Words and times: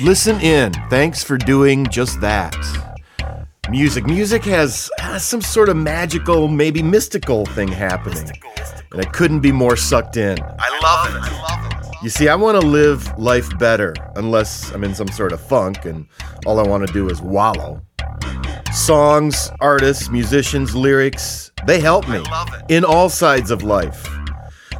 Listen 0.00 0.40
in. 0.40 0.72
Thanks 0.88 1.22
for 1.22 1.36
doing 1.36 1.86
just 1.86 2.20
that. 2.22 2.56
Music. 3.68 4.06
Music 4.06 4.42
has, 4.44 4.90
some 5.18 5.42
sort 5.42 5.68
of 5.68 5.76
magical, 5.76 6.48
maybe 6.48 6.82
mystical 6.82 7.44
thing 7.46 7.68
happening. 7.68 8.30
And 8.90 9.00
I 9.00 9.04
couldn't 9.04 9.40
be 9.40 9.52
more 9.52 9.76
sucked 9.76 10.16
in. 10.16 10.38
I 10.40 10.78
love 10.82 11.14
it. 11.14 11.30
I 11.30 11.42
love 11.42 11.72
it. 11.72 12.02
You 12.02 12.08
see, 12.08 12.28
I 12.28 12.34
want 12.34 12.60
to 12.60 12.66
live 12.66 13.16
life 13.18 13.56
better, 13.58 13.94
unless 14.16 14.70
I'm 14.72 14.82
in 14.82 14.94
some 14.94 15.08
sort 15.08 15.32
of 15.32 15.40
funk 15.40 15.84
and 15.84 16.06
all 16.46 16.58
I 16.58 16.66
want 16.66 16.86
to 16.86 16.92
do 16.92 17.10
is 17.10 17.20
wallow. 17.20 17.82
Songs, 18.72 19.50
artists, 19.60 20.08
musicians, 20.08 20.74
lyrics, 20.74 21.52
they 21.66 21.80
help 21.80 22.08
me 22.08 22.24
in 22.68 22.84
all 22.84 23.10
sides 23.10 23.50
of 23.50 23.62
life. 23.62 24.08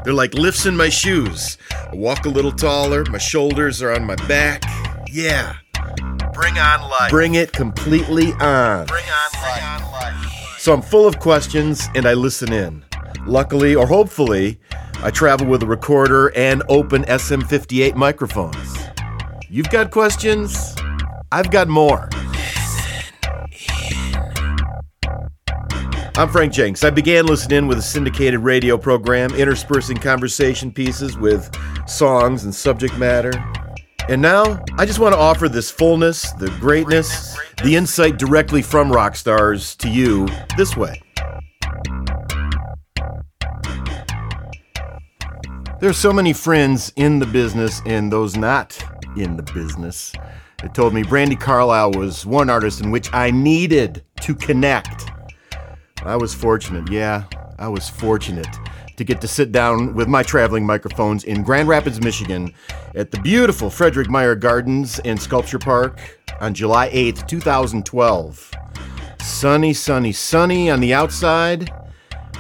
They're 0.04 0.14
like 0.14 0.34
lifts 0.34 0.66
in 0.66 0.76
my 0.76 0.88
shoes. 0.88 1.58
I 1.70 1.94
walk 1.94 2.24
a 2.24 2.30
little 2.30 2.50
taller, 2.50 3.04
my 3.04 3.18
shoulders 3.18 3.82
are 3.82 3.92
on 3.92 4.04
my 4.04 4.16
back. 4.26 4.62
Yeah. 5.12 5.56
Bring 6.32 6.58
on 6.58 6.88
life. 6.88 7.10
Bring 7.10 7.34
it 7.34 7.52
completely 7.52 8.32
on. 8.40 8.86
Bring 8.86 9.04
on 9.04 9.92
life. 9.92 10.56
So 10.58 10.72
I'm 10.72 10.80
full 10.80 11.06
of 11.06 11.18
questions 11.18 11.86
and 11.94 12.06
I 12.06 12.14
listen 12.14 12.50
in. 12.50 12.82
Luckily, 13.26 13.74
or 13.74 13.86
hopefully, 13.86 14.58
I 15.02 15.10
travel 15.10 15.46
with 15.46 15.62
a 15.62 15.66
recorder 15.66 16.28
and 16.34 16.62
open 16.70 17.02
SM58 17.04 17.94
microphones. 17.94 18.78
You've 19.50 19.68
got 19.68 19.90
questions, 19.90 20.74
I've 21.30 21.50
got 21.50 21.68
more. 21.68 22.08
I'm 26.16 26.28
Frank 26.30 26.54
Jenks. 26.54 26.84
I 26.84 26.90
began 26.90 27.26
listening 27.26 27.66
with 27.66 27.76
a 27.76 27.82
syndicated 27.82 28.40
radio 28.40 28.78
program, 28.78 29.34
interspersing 29.34 29.98
conversation 29.98 30.72
pieces 30.72 31.18
with 31.18 31.54
songs 31.86 32.44
and 32.44 32.54
subject 32.54 32.96
matter. 32.96 33.32
And 34.08 34.20
now, 34.20 34.62
I 34.78 34.84
just 34.84 34.98
want 34.98 35.14
to 35.14 35.18
offer 35.18 35.48
this 35.48 35.70
fullness, 35.70 36.32
the 36.32 36.50
greatness, 36.58 37.36
the 37.62 37.76
insight 37.76 38.18
directly 38.18 38.60
from 38.60 38.90
rock 38.90 39.14
stars 39.14 39.76
to 39.76 39.88
you 39.88 40.28
this 40.56 40.76
way. 40.76 41.00
There 45.80 45.88
are 45.88 45.94
so 45.94 46.12
many 46.12 46.32
friends 46.32 46.92
in 46.96 47.20
the 47.20 47.26
business 47.26 47.80
and 47.86 48.12
those 48.12 48.36
not 48.36 48.76
in 49.16 49.36
the 49.36 49.42
business 49.44 50.12
that 50.62 50.74
told 50.74 50.94
me 50.94 51.04
Brandi 51.04 51.38
Carlile 51.38 51.92
was 51.92 52.26
one 52.26 52.50
artist 52.50 52.80
in 52.80 52.90
which 52.90 53.12
I 53.12 53.30
needed 53.30 54.04
to 54.22 54.34
connect. 54.34 55.10
I 56.04 56.16
was 56.16 56.34
fortunate, 56.34 56.90
yeah, 56.90 57.24
I 57.58 57.68
was 57.68 57.88
fortunate 57.88 58.48
to 58.96 59.04
get 59.04 59.20
to 59.20 59.28
sit 59.28 59.52
down 59.52 59.94
with 59.94 60.08
my 60.08 60.22
traveling 60.22 60.66
microphones 60.66 61.24
in 61.24 61.42
Grand 61.42 61.68
Rapids, 61.68 62.00
Michigan, 62.00 62.52
at 62.94 63.10
the 63.10 63.20
beautiful 63.20 63.70
Frederik 63.70 64.08
Meijer 64.08 64.38
Gardens 64.38 64.98
and 65.00 65.20
Sculpture 65.20 65.58
Park 65.58 65.98
on 66.40 66.54
July 66.54 66.90
8th, 66.90 67.26
2012. 67.28 68.52
Sunny, 69.20 69.72
sunny, 69.72 70.12
sunny 70.12 70.70
on 70.70 70.80
the 70.80 70.92
outside. 70.92 71.72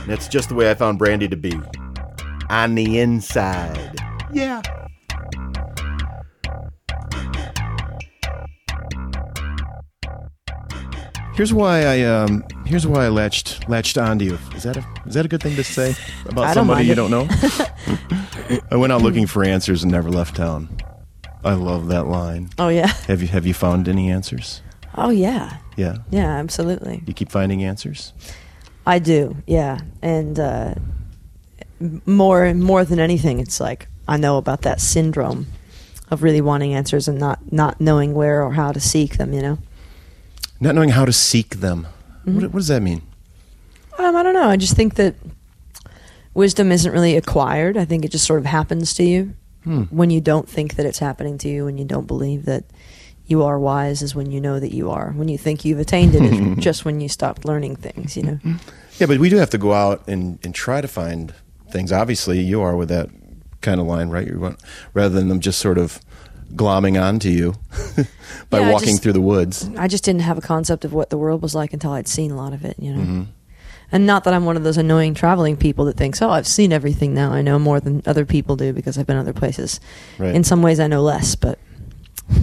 That's 0.06 0.28
just 0.28 0.48
the 0.48 0.54
way 0.54 0.70
I 0.70 0.74
found 0.74 0.98
Brandi 0.98 1.30
to 1.30 1.36
be. 1.36 1.58
On 2.50 2.74
the 2.74 2.98
inside. 2.98 3.96
Yeah. 4.32 4.81
Here's 11.42 11.52
why 11.52 11.86
I 11.86 12.02
um 12.02 12.44
here's 12.66 12.86
why 12.86 13.06
I 13.06 13.08
latched 13.08 13.68
latched 13.68 13.98
onto 13.98 14.24
you. 14.24 14.38
Is 14.54 14.62
that 14.62 14.76
a 14.76 14.84
is 15.06 15.14
that 15.14 15.24
a 15.24 15.28
good 15.28 15.42
thing 15.42 15.56
to 15.56 15.64
say 15.64 15.96
about 16.26 16.54
somebody 16.54 16.86
you 16.86 16.94
don't 16.94 17.10
know? 17.10 17.26
I 18.70 18.76
went 18.76 18.92
out 18.92 19.02
looking 19.02 19.26
for 19.26 19.42
answers 19.42 19.82
and 19.82 19.90
never 19.90 20.08
left 20.08 20.36
town. 20.36 20.68
I 21.42 21.54
love 21.54 21.88
that 21.88 22.06
line. 22.06 22.50
Oh 22.60 22.68
yeah. 22.68 22.86
Have 23.08 23.22
you 23.22 23.26
have 23.26 23.44
you 23.44 23.54
found 23.54 23.88
any 23.88 24.08
answers? 24.08 24.62
Oh 24.94 25.10
yeah. 25.10 25.56
Yeah. 25.76 25.96
Yeah, 26.12 26.28
absolutely. 26.28 27.02
You 27.08 27.12
keep 27.12 27.32
finding 27.32 27.64
answers? 27.64 28.12
I 28.86 29.00
do. 29.00 29.34
Yeah, 29.44 29.80
and 30.00 30.38
uh, 30.38 30.74
more 32.06 32.54
more 32.54 32.84
than 32.84 33.00
anything, 33.00 33.40
it's 33.40 33.58
like 33.58 33.88
I 34.06 34.16
know 34.16 34.36
about 34.36 34.62
that 34.62 34.80
syndrome 34.80 35.48
of 36.08 36.22
really 36.22 36.40
wanting 36.40 36.72
answers 36.72 37.08
and 37.08 37.18
not 37.18 37.40
not 37.50 37.80
knowing 37.80 38.14
where 38.14 38.44
or 38.44 38.52
how 38.52 38.70
to 38.70 38.78
seek 38.78 39.16
them. 39.16 39.32
You 39.32 39.42
know. 39.42 39.58
Not 40.62 40.74
knowing 40.74 40.90
how 40.90 41.04
to 41.04 41.12
seek 41.12 41.56
them. 41.56 41.86
Mm-hmm. 42.20 42.34
What, 42.36 42.44
what 42.44 42.58
does 42.60 42.68
that 42.68 42.82
mean? 42.82 43.02
Um, 43.98 44.14
I 44.16 44.22
don't 44.22 44.34
know. 44.34 44.48
I 44.48 44.56
just 44.56 44.76
think 44.76 44.94
that 44.94 45.16
wisdom 46.34 46.70
isn't 46.72 46.90
really 46.92 47.16
acquired. 47.16 47.76
I 47.76 47.84
think 47.84 48.04
it 48.04 48.12
just 48.12 48.26
sort 48.26 48.38
of 48.40 48.46
happens 48.46 48.94
to 48.94 49.04
you 49.04 49.34
Hmm. 49.64 49.82
when 49.90 50.10
you 50.10 50.20
don't 50.20 50.48
think 50.48 50.74
that 50.74 50.86
it's 50.86 50.98
happening 50.98 51.38
to 51.38 51.48
you, 51.48 51.66
when 51.66 51.78
you 51.78 51.84
don't 51.84 52.08
believe 52.08 52.46
that 52.46 52.64
you 53.26 53.44
are 53.44 53.60
wise, 53.60 54.02
is 54.02 54.12
when 54.12 54.28
you 54.32 54.40
know 54.40 54.58
that 54.58 54.74
you 54.74 54.90
are. 54.90 55.12
When 55.12 55.28
you 55.28 55.38
think 55.38 55.64
you've 55.64 55.78
attained 55.78 56.16
it, 56.16 56.22
is 56.22 56.58
just 56.64 56.84
when 56.84 57.00
you 57.00 57.08
stopped 57.08 57.44
learning 57.44 57.76
things. 57.76 58.16
You 58.16 58.22
know. 58.24 58.38
Yeah, 58.98 59.06
but 59.06 59.18
we 59.18 59.28
do 59.28 59.36
have 59.36 59.50
to 59.50 59.58
go 59.58 59.72
out 59.72 60.02
and, 60.08 60.40
and 60.42 60.52
try 60.52 60.80
to 60.80 60.88
find 60.88 61.32
things. 61.70 61.92
Obviously, 61.92 62.40
you 62.40 62.60
are 62.60 62.74
with 62.76 62.88
that 62.88 63.08
kind 63.60 63.80
of 63.80 63.86
line, 63.86 64.08
right? 64.08 64.26
You 64.26 64.40
want, 64.40 64.60
rather 64.94 65.14
than 65.14 65.28
them 65.28 65.38
just 65.38 65.60
sort 65.60 65.78
of 65.78 66.00
glomming 66.54 67.00
onto 67.02 67.28
you 67.28 67.54
by 68.50 68.60
Yeah, 68.60 68.70
walking 68.72 68.88
just- 68.90 69.02
through 69.02 69.12
the 69.14 69.20
woods. 69.20 69.68
I 69.76 69.88
just 69.88 70.04
didn't 70.04 70.22
have 70.22 70.38
a 70.38 70.42
concept 70.42 70.84
of 70.84 70.92
what 70.92 71.10
the 71.10 71.18
world 71.18 71.42
was 71.42 71.54
like 71.54 71.72
until 71.72 71.92
I'd 71.92 72.08
seen 72.08 72.30
a 72.30 72.36
lot 72.36 72.52
of 72.52 72.64
it, 72.64 72.76
you 72.78 72.92
know. 72.94 73.00
Mm-hmm. 73.00 73.22
And 73.94 74.06
not 74.06 74.24
that 74.24 74.32
I'm 74.32 74.46
one 74.46 74.56
of 74.56 74.64
those 74.64 74.78
annoying 74.78 75.12
traveling 75.12 75.56
people 75.58 75.84
that 75.84 75.98
thinks, 75.98 76.22
"Oh, 76.22 76.30
I've 76.30 76.46
seen 76.46 76.72
everything 76.72 77.12
now. 77.12 77.30
I 77.32 77.42
know 77.42 77.58
more 77.58 77.78
than 77.78 78.02
other 78.06 78.24
people 78.24 78.56
do 78.56 78.72
because 78.72 78.96
I've 78.96 79.06
been 79.06 79.18
other 79.18 79.34
places." 79.34 79.80
Right. 80.18 80.34
In 80.34 80.44
some 80.44 80.62
ways, 80.62 80.80
I 80.80 80.86
know 80.86 81.02
less, 81.02 81.34
but 81.34 81.58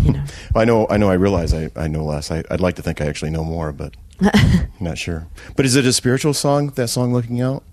you 0.04 0.14
know, 0.14 0.24
I 0.56 0.64
know. 0.66 0.86
I 0.92 0.98
know. 0.98 1.10
I 1.10 1.16
realize 1.16 1.52
I, 1.56 1.72
I 1.76 1.88
know 1.88 2.06
less. 2.06 2.30
I, 2.30 2.44
I'd 2.52 2.62
like 2.62 2.76
to 2.76 2.84
think 2.84 3.02
I 3.02 3.06
actually 3.08 3.32
know 3.32 3.44
more, 3.44 3.72
but 3.72 3.96
I'm 4.22 4.68
not 4.80 5.00
sure. 5.00 5.26
But 5.56 5.66
is 5.66 5.76
it 5.76 5.86
a 5.88 5.94
spiritual 5.94 6.36
song? 6.36 6.68
That 6.76 6.90
song, 6.90 7.14
"Looking 7.14 7.42
Out." 7.42 7.64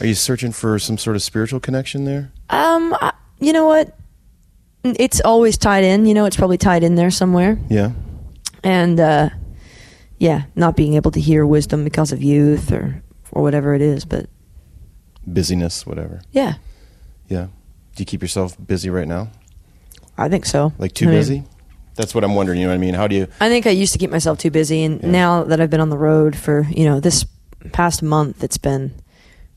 Are 0.00 0.06
you 0.06 0.14
searching 0.14 0.52
for 0.52 0.78
some 0.78 0.98
sort 0.98 1.16
of 1.16 1.22
spiritual 1.22 1.60
connection 1.60 2.04
there? 2.04 2.30
um, 2.50 2.94
I, 3.00 3.12
you 3.40 3.54
know 3.54 3.64
what? 3.66 3.96
It's 4.84 5.20
always 5.22 5.56
tied 5.56 5.82
in. 5.84 6.06
You 6.06 6.14
know, 6.14 6.26
it's 6.26 6.36
probably 6.36 6.58
tied 6.58 6.82
in 6.84 6.94
there 6.94 7.10
somewhere. 7.10 7.58
Yeah. 7.70 7.92
And 8.62 9.00
uh, 9.00 9.30
yeah, 10.18 10.42
not 10.54 10.76
being 10.76 10.94
able 10.94 11.10
to 11.12 11.20
hear 11.20 11.44
wisdom 11.46 11.84
because 11.84 12.12
of 12.12 12.22
youth 12.22 12.70
or 12.72 13.02
or 13.32 13.42
whatever 13.42 13.74
it 13.74 13.82
is, 13.82 14.04
but 14.04 14.26
Busyness, 15.26 15.86
whatever. 15.86 16.20
yeah, 16.32 16.54
Yeah. 17.28 17.46
Do 17.96 18.00
you 18.02 18.04
keep 18.04 18.22
yourself 18.22 18.56
busy 18.64 18.90
right 18.90 19.08
now? 19.08 19.30
I 20.18 20.28
think 20.28 20.44
so. 20.46 20.72
Like 20.78 20.92
too 20.92 21.06
I 21.06 21.08
mean, 21.10 21.18
busy? 21.20 21.42
That's 21.94 22.14
what 22.14 22.24
I'm 22.24 22.34
wondering. 22.34 22.60
You 22.60 22.66
know 22.66 22.72
what 22.72 22.76
I 22.76 22.78
mean? 22.78 22.94
How 22.94 23.06
do 23.08 23.16
you? 23.16 23.26
I 23.40 23.48
think 23.48 23.66
I 23.66 23.70
used 23.70 23.92
to 23.94 23.98
keep 23.98 24.10
myself 24.10 24.38
too 24.38 24.50
busy, 24.50 24.82
and 24.84 25.00
Yeah. 25.02 25.10
now 25.10 25.44
that 25.44 25.60
I've 25.60 25.70
been 25.70 25.80
on 25.80 25.90
the 25.90 25.98
road 25.98 26.36
for 26.36 26.66
you 26.70 26.84
know 26.84 27.00
this 27.00 27.24
past 27.72 28.02
month, 28.02 28.44
it's 28.44 28.58
been 28.58 28.92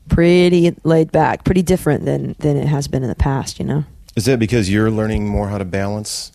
pretty 0.08 0.74
laid 0.84 1.12
back, 1.12 1.44
pretty 1.44 1.62
different 1.62 2.04
than 2.04 2.34
than 2.38 2.56
it 2.56 2.66
has 2.68 2.88
been 2.88 3.02
in 3.02 3.08
the 3.08 3.14
past. 3.16 3.58
You 3.58 3.66
know. 3.66 3.84
Is 4.18 4.24
that 4.24 4.40
because 4.40 4.68
you're 4.68 4.90
learning 4.90 5.28
more 5.28 5.48
how 5.48 5.58
to 5.58 5.64
balance 5.64 6.32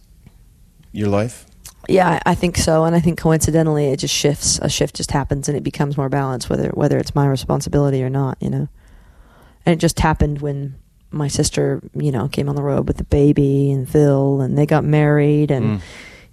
your 0.93 1.09
life? 1.09 1.45
Yeah, 1.89 2.21
I 2.25 2.33
think 2.33 2.55
so, 2.55 2.85
and 2.85 2.95
I 2.95 3.01
think 3.01 3.19
coincidentally, 3.19 3.87
it 3.87 3.97
just 3.99 4.13
shifts. 4.15 4.57
A 4.61 4.69
shift 4.69 4.95
just 4.95 5.11
happens, 5.11 5.49
and 5.49 5.57
it 5.57 5.65
becomes 5.65 5.97
more 5.97 6.07
balanced, 6.07 6.49
whether 6.49 6.69
whether 6.69 6.97
it's 6.97 7.13
my 7.13 7.27
responsibility 7.27 8.01
or 8.01 8.09
not. 8.09 8.37
You 8.39 8.51
know, 8.51 8.67
and 9.65 9.73
it 9.73 9.79
just 9.79 9.99
happened 9.99 10.39
when 10.39 10.75
my 11.11 11.27
sister, 11.27 11.81
you 11.93 12.09
know, 12.09 12.29
came 12.29 12.47
on 12.47 12.55
the 12.55 12.63
road 12.63 12.87
with 12.87 12.95
the 12.95 13.03
baby 13.03 13.69
and 13.69 13.89
Phil, 13.89 14.39
and 14.39 14.57
they 14.57 14.65
got 14.65 14.85
married, 14.85 15.51
and 15.51 15.65
Mm. 15.65 15.81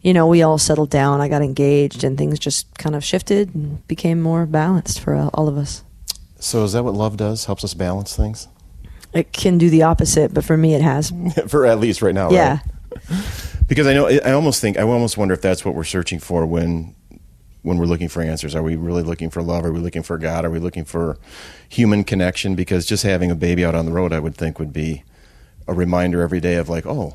you 0.03 0.15
know, 0.15 0.29
we 0.29 0.43
all 0.45 0.57
settled 0.57 0.91
down. 0.91 1.21
I 1.21 1.27
got 1.27 1.43
engaged, 1.43 2.05
and 2.05 2.17
things 2.17 2.39
just 2.39 2.79
kind 2.79 2.95
of 2.95 3.03
shifted 3.03 3.57
and 3.57 3.85
became 3.89 4.23
more 4.23 4.47
balanced 4.47 5.01
for 5.01 5.17
all 5.35 5.49
of 5.49 5.59
us. 5.59 5.83
So 6.39 6.63
is 6.63 6.75
that 6.75 6.85
what 6.85 6.95
love 6.95 7.17
does? 7.17 7.47
Helps 7.47 7.65
us 7.65 7.75
balance 7.75 8.15
things? 8.15 8.47
It 9.13 9.33
can 9.33 9.59
do 9.59 9.71
the 9.71 9.83
opposite, 9.83 10.33
but 10.33 10.45
for 10.45 10.57
me, 10.57 10.75
it 10.75 10.83
has. 10.83 11.13
for 11.49 11.67
at 11.67 11.81
least 11.81 12.01
right 12.03 12.15
now, 12.15 12.31
Yeah. 12.31 12.61
right? 12.61 13.25
Because 13.67 13.87
I 13.87 13.95
know 13.95 14.09
I 14.09 14.33
almost 14.33 14.61
think 14.61 14.79
I 14.79 14.83
almost 14.83 15.17
wonder 15.17 15.33
if 15.35 15.41
that's 15.41 15.65
what 15.65 15.75
we're 15.75 15.85
searching 15.85 16.19
for 16.19 16.45
when 16.47 16.95
when 17.63 17.77
we're 17.79 17.87
looking 17.87 18.09
for 18.09 18.21
answers. 18.23 18.55
Are 18.55 18.63
we 18.63 18.75
really 18.75 19.03
looking 19.03 19.31
for 19.31 19.43
love? 19.43 19.65
Are 19.65 19.73
we 19.73 19.79
looking 19.81 20.03
for 20.03 20.19
God? 20.19 20.45
Are 20.45 20.51
we 20.51 20.59
looking 20.59 20.85
for 20.85 21.19
human 21.69 22.03
connection? 22.05 22.55
Because 22.57 22.85
just 22.87 23.03
having 23.05 23.31
a 23.31 23.35
baby 23.37 23.65
out 23.65 23.75
on 23.77 23.87
the 23.87 23.93
road, 23.93 24.13
I 24.13 24.19
would 24.19 24.35
think, 24.37 24.59
would 24.59 24.73
be 24.73 25.05
a 25.69 25.75
reminder 25.75 26.21
every 26.21 26.41
day 26.41 26.57
of 26.57 26.69
like, 26.69 26.85
oh, 26.87 27.15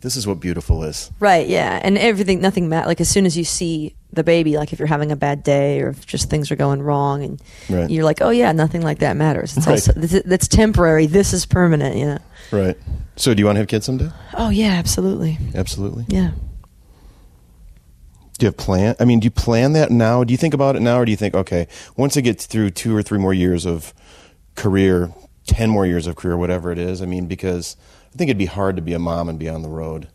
this 0.00 0.16
is 0.16 0.26
what 0.26 0.40
beautiful 0.40 0.82
is. 0.84 1.10
Right, 1.20 1.46
yeah, 1.46 1.80
and 1.82 1.96
everything, 1.98 2.40
nothing 2.40 2.68
matters. 2.68 2.86
Like 2.88 3.00
as 3.00 3.08
soon 3.08 3.26
as 3.26 3.36
you 3.36 3.44
see 3.44 3.94
the 4.12 4.24
baby, 4.24 4.56
like 4.56 4.72
if 4.72 4.78
you're 4.78 4.88
having 4.88 5.12
a 5.12 5.16
bad 5.16 5.42
day 5.42 5.80
or 5.82 5.90
if 5.90 6.06
just 6.06 6.30
things 6.30 6.50
are 6.50 6.56
going 6.56 6.82
wrong, 6.82 7.22
and 7.22 7.42
Right. 7.68 7.90
you're 7.90 8.04
like, 8.04 8.20
oh 8.22 8.30
yeah, 8.30 8.52
nothing 8.52 8.82
like 8.82 8.98
that 9.00 9.16
matters. 9.16 9.56
It's 9.56 9.66
Right. 9.66 9.72
also 9.88 9.92
that's 10.24 10.48
temporary. 10.48 11.06
This 11.06 11.32
is 11.32 11.46
permanent. 11.46 11.96
You 11.96 12.06
know. 12.06 12.18
Right. 12.50 12.76
So, 13.16 13.34
do 13.34 13.40
you 13.40 13.46
want 13.46 13.56
to 13.56 13.60
have 13.60 13.68
kids 13.68 13.84
someday? 13.86 14.10
Oh 14.34 14.48
yeah, 14.48 14.72
absolutely. 14.72 15.38
Absolutely. 15.54 16.06
Yeah. 16.08 16.30
Do 18.38 18.46
you 18.46 18.48
have 18.48 18.56
plan? 18.56 18.96
I 18.98 19.04
mean, 19.04 19.20
do 19.20 19.26
you 19.26 19.30
plan 19.30 19.74
that 19.74 19.90
now? 19.90 20.24
Do 20.24 20.32
you 20.32 20.38
think 20.38 20.54
about 20.54 20.74
it 20.74 20.80
now, 20.80 20.98
or 21.00 21.04
do 21.04 21.10
you 21.10 21.16
think, 21.16 21.34
okay, 21.34 21.68
once 21.96 22.16
I 22.16 22.22
get 22.22 22.40
through 22.40 22.70
two 22.70 22.96
or 22.96 23.02
three 23.02 23.18
more 23.18 23.34
years 23.34 23.66
of 23.66 23.92
career, 24.54 25.12
ten 25.46 25.68
more 25.68 25.84
years 25.84 26.06
of 26.06 26.16
career, 26.16 26.38
whatever 26.38 26.72
it 26.72 26.78
is? 26.78 27.02
I 27.02 27.06
mean, 27.06 27.26
because 27.26 27.76
I 28.12 28.16
think 28.16 28.28
it'd 28.28 28.38
be 28.38 28.46
hard 28.46 28.76
to 28.76 28.82
be 28.82 28.92
a 28.92 28.98
mom 28.98 29.28
and 29.28 29.38
be 29.38 29.48
on 29.48 29.62
the 29.62 29.68
road. 29.68 30.08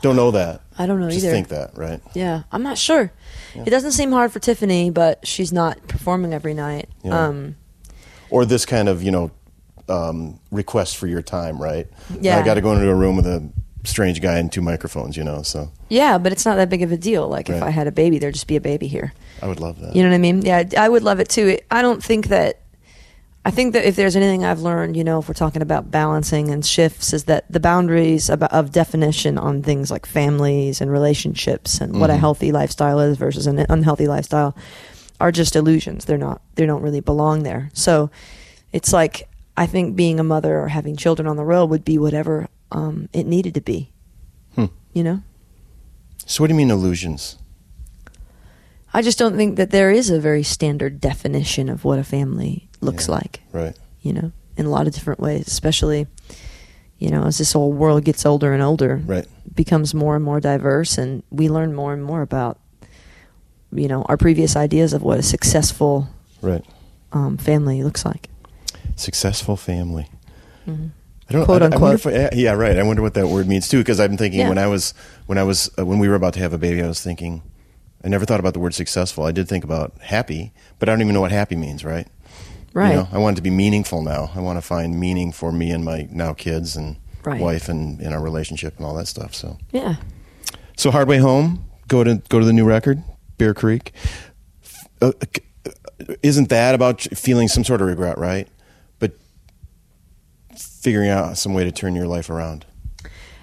Don't 0.00 0.14
know 0.16 0.30
that. 0.30 0.60
I 0.78 0.86
don't 0.86 1.00
know 1.00 1.06
either. 1.06 1.14
Just 1.14 1.24
either. 1.26 1.34
think 1.34 1.48
that, 1.48 1.76
right? 1.76 2.00
Yeah, 2.14 2.42
I'm 2.52 2.62
not 2.62 2.78
sure. 2.78 3.12
It 3.54 3.70
doesn't 3.70 3.92
seem 3.92 4.12
hard 4.12 4.30
for 4.30 4.38
Tiffany, 4.38 4.90
but 4.90 5.26
she's 5.26 5.52
not 5.52 5.88
performing 5.88 6.32
every 6.32 6.54
night. 6.54 6.88
Yeah. 7.02 7.26
Um, 7.26 7.56
Or 8.30 8.44
this 8.44 8.64
kind 8.66 8.88
of, 8.88 9.02
you 9.02 9.10
know, 9.10 9.30
um, 9.88 10.38
request 10.50 10.98
for 10.98 11.06
your 11.06 11.22
time, 11.22 11.60
right? 11.60 11.88
Yeah. 12.20 12.38
I 12.38 12.44
got 12.44 12.54
to 12.54 12.60
go 12.60 12.72
into 12.72 12.88
a 12.88 12.94
room 12.94 13.16
with 13.16 13.26
a 13.26 13.48
strange 13.84 14.20
guy 14.20 14.38
and 14.38 14.52
two 14.52 14.60
microphones, 14.60 15.16
you 15.16 15.24
know. 15.24 15.42
So 15.42 15.72
yeah, 15.88 16.18
but 16.18 16.30
it's 16.30 16.44
not 16.44 16.56
that 16.56 16.68
big 16.68 16.82
of 16.82 16.92
a 16.92 16.96
deal. 16.96 17.26
Like 17.28 17.48
if 17.48 17.62
I 17.62 17.70
had 17.70 17.86
a 17.86 17.92
baby, 17.92 18.18
there'd 18.18 18.34
just 18.34 18.46
be 18.46 18.56
a 18.56 18.60
baby 18.60 18.86
here. 18.86 19.12
I 19.42 19.48
would 19.48 19.60
love 19.60 19.80
that. 19.80 19.96
You 19.96 20.02
know 20.02 20.10
what 20.10 20.14
I 20.14 20.18
mean? 20.18 20.42
Yeah, 20.42 20.64
I 20.76 20.88
would 20.88 21.02
love 21.02 21.20
it 21.20 21.28
too. 21.28 21.58
I 21.70 21.82
don't 21.82 22.04
think 22.04 22.28
that. 22.28 22.60
I 23.44 23.50
think 23.50 23.72
that 23.72 23.86
if 23.86 23.96
there's 23.96 24.16
anything 24.16 24.44
I've 24.44 24.60
learned, 24.60 24.96
you 24.96 25.04
know, 25.04 25.20
if 25.20 25.28
we're 25.28 25.34
talking 25.34 25.62
about 25.62 25.90
balancing 25.90 26.50
and 26.50 26.64
shifts, 26.66 27.12
is 27.12 27.24
that 27.24 27.50
the 27.50 27.60
boundaries 27.60 28.28
of, 28.28 28.42
of 28.42 28.72
definition 28.72 29.38
on 29.38 29.62
things 29.62 29.90
like 29.90 30.04
families 30.06 30.80
and 30.80 30.90
relationships 30.90 31.80
and 31.80 31.98
what 32.00 32.10
a 32.10 32.14
Mhm. 32.14 32.18
healthy 32.18 32.52
lifestyle 32.52 33.00
is 33.00 33.16
versus 33.16 33.46
an 33.46 33.64
unhealthy 33.70 34.06
lifestyle 34.06 34.54
are 35.20 35.32
just 35.32 35.56
illusions. 35.56 36.04
They're 36.04 36.18
not. 36.18 36.42
They 36.56 36.66
don't 36.66 36.82
really 36.82 37.00
belong 37.00 37.42
there. 37.42 37.70
So 37.72 38.10
it's 38.72 38.92
like 38.92 39.28
I 39.56 39.66
think 39.66 39.96
being 39.96 40.20
a 40.20 40.24
mother 40.24 40.60
or 40.60 40.68
having 40.68 40.94
children 40.96 41.26
on 41.26 41.36
the 41.36 41.44
road 41.44 41.70
would 41.70 41.84
be 41.84 41.96
whatever 41.98 42.48
um, 42.70 43.08
it 43.12 43.26
needed 43.26 43.54
to 43.54 43.60
be. 43.60 43.90
Hmm. 44.56 44.66
You 44.92 45.02
know. 45.04 45.22
So 46.26 46.42
what 46.42 46.48
do 46.48 46.52
you 46.54 46.58
mean 46.58 46.70
illusions? 46.70 47.38
I 48.92 49.00
just 49.02 49.18
don't 49.18 49.36
think 49.36 49.56
that 49.56 49.70
there 49.70 49.90
is 49.90 50.10
a 50.10 50.20
very 50.20 50.42
standard 50.42 51.00
definition 51.00 51.68
of 51.68 51.84
what 51.84 51.98
a 51.98 52.04
family 52.04 52.67
looks 52.80 53.08
Yeah. 53.08 53.14
like, 53.14 53.40
Right. 53.52 53.76
you 54.02 54.12
know, 54.12 54.32
in 54.56 54.66
a 54.66 54.70
lot 54.70 54.86
of 54.86 54.92
different 54.94 55.20
ways, 55.20 55.46
especially, 55.46 56.06
you 56.98 57.10
know, 57.10 57.24
as 57.24 57.38
this 57.38 57.52
whole 57.52 57.72
world 57.72 58.04
gets 58.04 58.24
older 58.26 58.52
and 58.52 58.62
older, 58.62 59.00
Right. 59.06 59.26
becomes 59.54 59.94
more 59.94 60.16
and 60.16 60.24
more 60.24 60.40
diverse, 60.40 60.98
and 60.98 61.22
we 61.30 61.48
learn 61.48 61.74
more 61.74 61.92
and 61.92 62.02
more 62.04 62.22
about, 62.22 62.58
you 63.72 63.88
know, 63.88 64.02
our 64.08 64.16
previous 64.16 64.56
ideas 64.56 64.92
of 64.92 65.02
what 65.02 65.18
a 65.18 65.22
successful 65.22 66.08
Right. 66.40 66.64
um, 67.12 67.36
family 67.36 67.82
looks 67.82 68.04
like. 68.04 68.28
Successful 68.96 69.56
family. 69.56 70.08
Mhm. 70.66 70.90
I 71.28 71.32
don't 71.34 71.44
Quote, 71.44 71.62
I, 71.62 71.66
unquote. 71.66 72.06
I- 72.06 72.30
yeah, 72.32 72.52
right. 72.52 72.78
I 72.78 72.82
wonder 72.82 73.02
what 73.02 73.14
that 73.14 73.28
word 73.28 73.46
means 73.46 73.68
too, 73.68 73.78
because 73.78 74.00
I'm 74.00 74.16
thinking 74.16 74.40
Yeah. 74.40 74.48
when 74.48 74.56
I 74.58 74.66
was 74.66 74.94
when 75.26 75.36
I 75.36 75.42
was 75.42 75.70
uh, 75.78 75.84
when 75.84 75.98
we 75.98 76.08
were 76.08 76.14
about 76.14 76.32
to 76.34 76.40
have 76.40 76.54
a 76.54 76.58
baby, 76.58 76.82
I 76.82 76.88
was 76.88 77.00
thinking. 77.00 77.42
I 78.02 78.08
never 78.08 78.24
thought 78.24 78.38
about 78.40 78.54
the 78.54 78.60
word 78.60 78.74
successful. 78.74 79.24
I 79.24 79.32
did 79.32 79.48
think 79.48 79.64
about 79.64 79.92
happy, 80.00 80.52
but 80.78 80.88
I 80.88 80.92
don't 80.92 81.02
even 81.02 81.12
know 81.14 81.20
what 81.20 81.32
happy 81.32 81.56
means, 81.56 81.84
right? 81.84 82.06
Right. 82.74 82.90
You 82.90 82.96
know, 82.96 83.08
I 83.12 83.18
want 83.18 83.34
it 83.34 83.38
to 83.38 83.42
be 83.42 83.50
meaningful 83.50 84.02
now. 84.02 84.30
I 84.34 84.40
want 84.40 84.56
to 84.58 84.62
find 84.62 84.98
meaning 85.00 85.32
for 85.32 85.50
me 85.52 85.70
and 85.70 85.84
my 85.84 86.06
now 86.10 86.32
kids 86.32 86.76
and 86.76 86.96
Right. 87.24 87.40
wife 87.40 87.68
and 87.68 88.00
in 88.00 88.12
our 88.12 88.20
relationship 88.22 88.76
and 88.76 88.86
all 88.86 88.94
that 88.94 89.08
stuff. 89.08 89.34
So, 89.34 89.58
Yeah. 89.72 89.96
so 90.76 90.90
hard 90.90 91.08
way 91.08 91.18
home. 91.18 91.64
Go 91.88 92.04
to 92.04 92.22
go 92.28 92.38
to 92.38 92.44
the 92.44 92.52
new 92.52 92.64
record, 92.64 93.02
Bear 93.38 93.54
Creek. 93.54 93.92
Uh, 95.02 95.12
uh, 95.20 95.70
isn't 96.22 96.48
that 96.48 96.74
about 96.74 97.00
feeling 97.14 97.48
some 97.48 97.64
sort 97.64 97.80
of 97.82 97.88
regret, 97.88 98.18
right? 98.18 98.48
But 98.98 99.12
figuring 100.56 101.10
out 101.10 101.36
some 101.38 101.54
way 101.54 101.64
to 101.64 101.72
turn 101.72 101.94
your 101.94 102.06
life 102.06 102.30
around. 102.30 102.64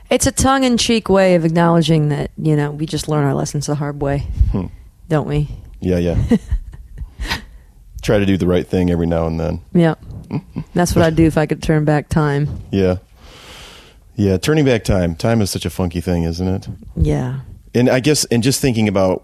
It's 0.10 0.28
a 0.28 0.31
tongue 0.31 0.63
in 0.63 0.78
cheek 0.78 1.10
way 1.10 1.36
of 1.36 1.44
acknowledging 1.45 2.10
that, 2.10 2.31
you 2.38 2.56
know, 2.56 2.71
we 2.71 2.86
just 2.86 3.07
learn 3.07 3.24
our 3.25 3.33
lessons 3.33 3.66
the 3.66 3.75
hard 3.75 4.01
way, 4.01 4.19
Hmm. 4.51 4.68
don't 5.10 5.28
we? 5.28 5.50
Yeah, 5.80 5.98
yeah. 5.98 6.18
Try 8.06 8.19
to 8.19 8.25
do 8.28 8.38
the 8.38 8.46
right 8.46 8.68
thing 8.68 8.92
every 8.92 9.07
now 9.07 9.25
and 9.25 9.40
then. 9.40 9.62
Yeah. 9.74 9.96
That's 10.75 10.96
what 10.96 11.04
I'd 11.04 11.16
do 11.16 11.25
if 11.25 11.40
I 11.40 11.48
could 11.48 11.63
turn 11.63 11.86
back 11.86 12.07
time. 12.07 12.48
Yeah. 12.72 12.98
Yeah, 14.16 14.38
turning 14.38 14.63
back 14.63 14.84
time. 14.84 15.16
Time 15.16 15.42
is 15.42 15.50
such 15.50 15.66
a 15.66 15.72
funky 15.72 16.02
thing, 16.02 16.22
isn't 16.22 16.48
it? 16.48 16.68
Yeah. 16.96 17.40
And 17.74 17.90
I 17.90 18.00
guess, 18.02 18.24
and 18.25 18.44
just 18.44 18.62
thinking 18.62 18.88
about, 18.88 19.24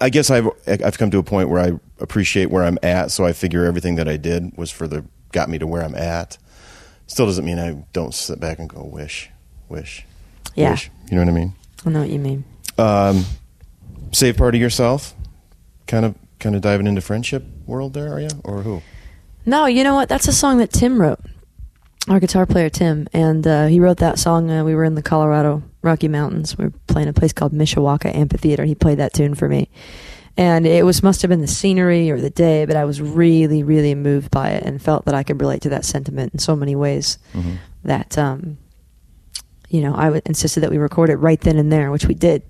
I- 0.00 0.10
guess 0.10 0.30
I've 0.30 0.48
I've 0.66 0.98
come 0.98 1.12
to 1.12 1.18
a 1.18 1.22
point 1.22 1.48
where 1.48 1.60
I 1.60 1.78
appreciate 2.00 2.50
where 2.50 2.64
I'm 2.64 2.76
at. 2.82 3.12
So 3.12 3.24
I 3.24 3.32
figure 3.32 3.64
everything 3.64 3.94
that 3.94 4.08
I 4.08 4.16
did 4.16 4.50
was 4.58 4.72
for 4.72 4.88
the 4.88 5.04
got 5.30 5.48
me 5.48 5.58
to 5.58 5.66
where 5.68 5.84
I'm 5.84 5.94
at. 5.94 6.38
Still 7.06 7.26
doesn't 7.26 7.44
mean 7.44 7.60
I 7.60 7.84
don't 7.92 8.12
sit 8.12 8.40
back 8.40 8.58
and 8.58 8.68
go 8.68 8.82
wish, 8.82 9.30
wish, 9.68 10.04
Yeah. 10.56 10.72
wish. 10.72 10.90
You 11.08 11.16
know 11.18 11.22
what 11.22 11.30
I 11.30 11.34
mean? 11.34 11.52
I 11.86 11.90
know 11.90 12.00
what 12.00 12.10
you 12.10 12.18
mean. 12.18 12.42
Um, 12.76 13.24
save 14.10 14.36
part 14.36 14.56
of 14.56 14.60
yourself. 14.60 15.14
Kind 15.86 16.04
of, 16.04 16.14
kind 16.38 16.54
of 16.54 16.62
diving 16.62 16.86
into 16.86 17.00
friendship 17.00 17.44
world 17.66 17.94
there, 17.94 18.12
are 18.12 18.20
you, 18.20 18.28
or 18.44 18.62
who? 18.62 18.82
No, 19.46 19.66
you 19.66 19.82
know 19.84 19.94
what? 19.94 20.08
That's 20.08 20.28
a 20.28 20.32
song 20.32 20.58
that 20.58 20.72
Tim 20.72 21.00
wrote, 21.00 21.20
our 22.08 22.20
guitar 22.20 22.46
player 22.46 22.68
Tim, 22.70 23.06
and 23.12 23.46
uh, 23.46 23.66
he 23.66 23.80
wrote 23.80 23.98
that 23.98 24.18
song. 24.18 24.50
Uh, 24.50 24.64
we 24.64 24.74
were 24.74 24.84
in 24.84 24.94
the 24.94 25.02
Colorado 25.02 25.62
Rocky 25.82 26.08
Mountains. 26.08 26.56
We 26.58 26.66
were 26.66 26.72
playing 26.86 27.08
a 27.08 27.12
place 27.12 27.32
called 27.32 27.52
Mishawaka 27.52 28.14
Amphitheater. 28.14 28.62
and 28.62 28.68
He 28.68 28.74
played 28.74 28.98
that 28.98 29.12
tune 29.14 29.34
for 29.34 29.48
me, 29.48 29.68
and 30.36 30.66
it 30.66 30.84
was 30.84 31.02
must 31.02 31.22
have 31.22 31.28
been 31.30 31.40
the 31.40 31.46
scenery 31.46 32.10
or 32.10 32.20
the 32.20 32.30
day, 32.30 32.64
but 32.66 32.76
I 32.76 32.84
was 32.84 33.00
really, 33.00 33.62
really 33.62 33.94
moved 33.94 34.30
by 34.30 34.50
it 34.50 34.62
and 34.64 34.80
felt 34.82 35.04
that 35.06 35.14
I 35.14 35.22
could 35.22 35.40
relate 35.40 35.62
to 35.62 35.68
that 35.70 35.84
sentiment 35.84 36.32
in 36.34 36.38
so 36.38 36.54
many 36.56 36.76
ways. 36.76 37.18
Mhm. 37.34 37.56
That 37.84 38.18
um, 38.18 38.58
you 39.70 39.80
know, 39.82 39.94
I 39.94 40.04
w- 40.04 40.22
insisted 40.26 40.60
that 40.60 40.70
we 40.70 40.78
record 40.78 41.10
it 41.10 41.16
right 41.16 41.40
then 41.40 41.56
and 41.58 41.70
there, 41.72 41.90
which 41.90 42.06
we 42.06 42.14
did 42.14 42.42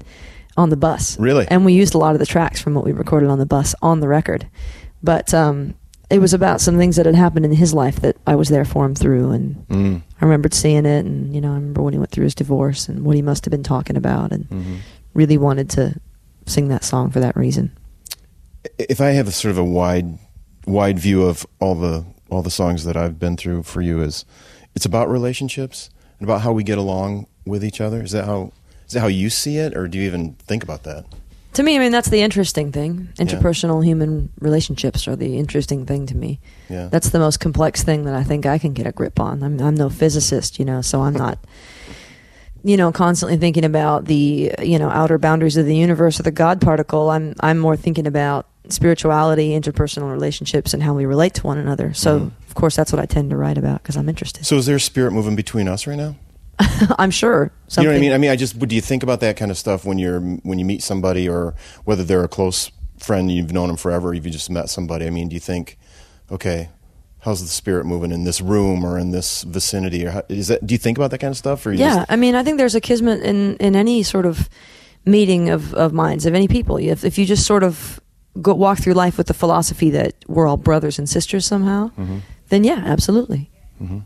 on 0.58 0.68
the 0.70 0.76
bus. 0.76 1.18
Really? 1.18 1.46
And 1.48 1.64
we 1.64 1.72
used 1.72 1.94
a 1.94 1.98
lot 1.98 2.14
of 2.14 2.18
the 2.18 2.26
tracks 2.26 2.60
from 2.60 2.74
what 2.74 2.84
we 2.84 2.92
recorded 2.92 3.30
on 3.30 3.38
the 3.38 3.46
bus 3.46 3.74
on 3.80 4.00
the 4.00 4.08
record. 4.08 4.46
But 5.02 5.32
um, 5.32 5.74
it 6.10 6.18
was 6.18 6.34
about 6.34 6.60
some 6.60 6.76
things 6.76 6.96
that 6.96 7.06
had 7.06 7.14
happened 7.14 7.44
in 7.46 7.52
his 7.52 7.72
life 7.72 8.00
that 8.00 8.16
I 8.26 8.34
was 8.34 8.48
there 8.48 8.64
for 8.64 8.84
him 8.84 8.94
through. 8.94 9.30
And 9.30 9.66
Mm. 9.68 10.02
I 10.20 10.24
remembered 10.24 10.52
seeing 10.52 10.84
it. 10.84 11.06
And, 11.06 11.34
you 11.34 11.40
know, 11.40 11.52
I 11.52 11.54
remember 11.54 11.82
when 11.82 11.92
he 11.94 11.98
went 11.98 12.10
through 12.10 12.24
his 12.24 12.34
divorce 12.34 12.88
and 12.88 13.04
what 13.04 13.14
he 13.16 13.22
must 13.22 13.44
have 13.44 13.50
been 13.52 13.62
talking 13.62 13.96
about. 13.96 14.32
And 14.32 14.48
Mhm. 14.50 14.76
really 15.14 15.38
wanted 15.38 15.70
to 15.70 15.94
sing 16.46 16.68
that 16.68 16.84
song 16.84 17.10
for 17.10 17.20
that 17.20 17.36
reason. 17.36 17.70
if 18.78 19.00
I 19.00 19.10
have 19.10 19.28
a 19.28 19.32
sort 19.32 19.50
of 19.52 19.58
a 19.58 19.64
wide 19.64 20.18
wide 20.66 20.98
view 20.98 21.22
of 21.22 21.46
all 21.60 21.74
the 21.74 22.04
all 22.30 22.42
the 22.42 22.50
songs 22.50 22.84
that 22.84 22.96
I've 22.96 23.18
been 23.18 23.36
through 23.36 23.62
for 23.62 23.80
you 23.80 24.02
is 24.02 24.24
it's 24.74 24.84
about 24.84 25.08
relationships 25.08 25.88
and 26.18 26.28
about 26.28 26.42
how 26.42 26.52
we 26.52 26.62
get 26.62 26.76
along 26.76 27.26
with 27.46 27.64
each 27.64 27.80
other. 27.80 28.02
Is 28.02 28.10
that 28.12 28.26
how 28.26 28.52
is 28.88 28.94
that 28.94 29.00
how 29.00 29.06
you 29.06 29.30
see 29.30 29.58
it 29.58 29.76
or 29.76 29.86
do 29.86 29.98
you 29.98 30.06
even 30.06 30.34
think 30.46 30.62
about 30.64 30.82
that? 30.84 31.04
To 31.54 31.62
me, 31.62 31.76
I 31.76 31.78
mean, 31.78 31.92
that's 31.92 32.08
the 32.10 32.20
interesting 32.22 32.70
thing. 32.72 33.08
Interpersonal 33.18 33.84
human 33.84 34.30
relationships 34.40 35.08
are 35.08 35.16
the 35.16 35.38
interesting 35.38 35.86
thing 35.86 36.06
to 36.06 36.16
me. 36.16 36.40
Yeah. 36.68 36.88
That's 36.88 37.08
the 37.10 37.18
most 37.18 37.40
complex 37.40 37.82
thing 37.82 38.04
that 38.04 38.14
I 38.14 38.22
think 38.22 38.46
I 38.46 38.58
can 38.58 38.74
get 38.74 38.86
a 38.86 38.92
grip 38.92 39.18
on. 39.18 39.42
I'm, 39.42 39.60
I'm 39.60 39.74
no 39.74 39.88
physicist, 39.90 40.58
you 40.58 40.64
know, 40.64 40.82
so 40.82 41.02
I'm 41.02 41.14
not, 41.14 41.38
you 42.62 42.76
know, 42.76 42.92
constantly 42.92 43.38
thinking 43.38 43.64
about 43.64 44.04
the, 44.04 44.52
you 44.62 44.78
know, 44.78 44.88
outer 44.88 45.18
boundaries 45.18 45.56
of 45.56 45.66
the 45.66 45.74
universe 45.76 46.20
or 46.20 46.22
the 46.22 46.30
God 46.30 46.60
particle. 46.60 47.10
I'm, 47.10 47.34
I'm 47.40 47.58
more 47.58 47.76
thinking 47.76 48.06
about 48.06 48.46
spirituality, 48.68 49.58
interpersonal 49.58 50.12
relationships, 50.12 50.74
and 50.74 50.82
how 50.82 50.94
we 50.94 51.06
relate 51.06 51.34
to 51.34 51.42
one 51.46 51.58
another. 51.58 51.92
So, 51.94 52.20
Mhm. 52.20 52.30
of 52.48 52.54
course, 52.54 52.76
that's 52.76 52.92
what 52.92 53.00
I 53.00 53.06
tend 53.06 53.30
to 53.30 53.36
write 53.36 53.58
about 53.58 53.82
because 53.82 53.96
I'm 53.96 54.08
interested. 54.08 54.44
so 54.46 54.56
is 54.56 54.66
there 54.66 54.76
a 54.76 54.80
spirit 54.80 55.12
moving 55.12 55.34
between 55.34 55.66
us 55.66 55.86
right 55.86 55.96
now? 55.96 56.16
I'm 56.98 57.10
sure. 57.10 57.50
You 57.76 57.82
know 57.84 57.90
what 57.90 57.96
I 57.96 58.00
mean? 58.00 58.12
I 58.12 58.18
mean, 58.18 58.30
I 58.30 58.36
just 58.36 58.58
do 58.58 58.74
you 58.74 58.80
think 58.80 59.02
about 59.02 59.20
that 59.20 59.36
kind 59.36 59.50
of 59.50 59.58
stuff 59.58 59.84
when 59.84 59.98
you're 59.98 60.20
when 60.20 60.58
you 60.58 60.64
meet 60.64 60.82
somebody 60.82 61.28
or 61.28 61.54
whether 61.84 62.04
they're 62.04 62.24
a 62.24 62.28
close 62.28 62.70
friend 62.98 63.30
you've 63.30 63.52
known 63.52 63.68
them 63.68 63.76
forever, 63.76 64.12
you've 64.12 64.24
just 64.24 64.50
met 64.50 64.68
somebody. 64.68 65.06
I 65.06 65.10
mean, 65.10 65.28
do 65.28 65.34
you 65.34 65.40
think, 65.40 65.78
okay, 66.32 66.68
how's 67.20 67.40
the 67.40 67.46
spirit 67.48 67.84
moving 67.86 68.10
in 68.12 68.24
this 68.24 68.40
room 68.40 68.84
or 68.84 68.98
in 68.98 69.12
this 69.12 69.42
vicinity 69.44 70.04
or 70.06 70.10
how, 70.10 70.22
is 70.28 70.48
that? 70.48 70.66
Do 70.66 70.74
you 70.74 70.78
think 70.78 70.98
about 70.98 71.10
that 71.12 71.18
kind 71.18 71.30
of 71.30 71.36
stuff? 71.36 71.64
Or 71.66 71.72
yeah, 71.72 71.94
just- 71.98 72.10
I 72.12 72.16
mean, 72.16 72.34
I 72.34 72.42
think 72.42 72.58
there's 72.58 72.74
a 72.74 72.80
kismet 72.80 73.22
in 73.22 73.56
in 73.58 73.76
any 73.76 74.02
sort 74.02 74.26
of 74.26 74.48
meeting 75.04 75.48
of 75.50 75.72
of 75.74 75.92
minds 75.92 76.26
of 76.26 76.34
any 76.34 76.48
people. 76.48 76.76
If 76.78 77.04
if 77.04 77.18
you 77.18 77.24
just 77.26 77.46
sort 77.46 77.62
of 77.62 78.00
go 78.42 78.54
walk 78.54 78.78
through 78.78 78.94
life 78.94 79.16
with 79.18 79.26
the 79.26 79.34
philosophy 79.34 79.90
that 79.90 80.14
we're 80.28 80.46
all 80.46 80.56
brothers 80.56 80.98
and 80.98 81.08
sisters 81.08 81.44
somehow, 81.46 81.90
Mhm. 81.98 82.20
then 82.50 82.62
yeah, 82.64 82.82
absolutely, 82.86 83.50
Mhm. 83.82 84.04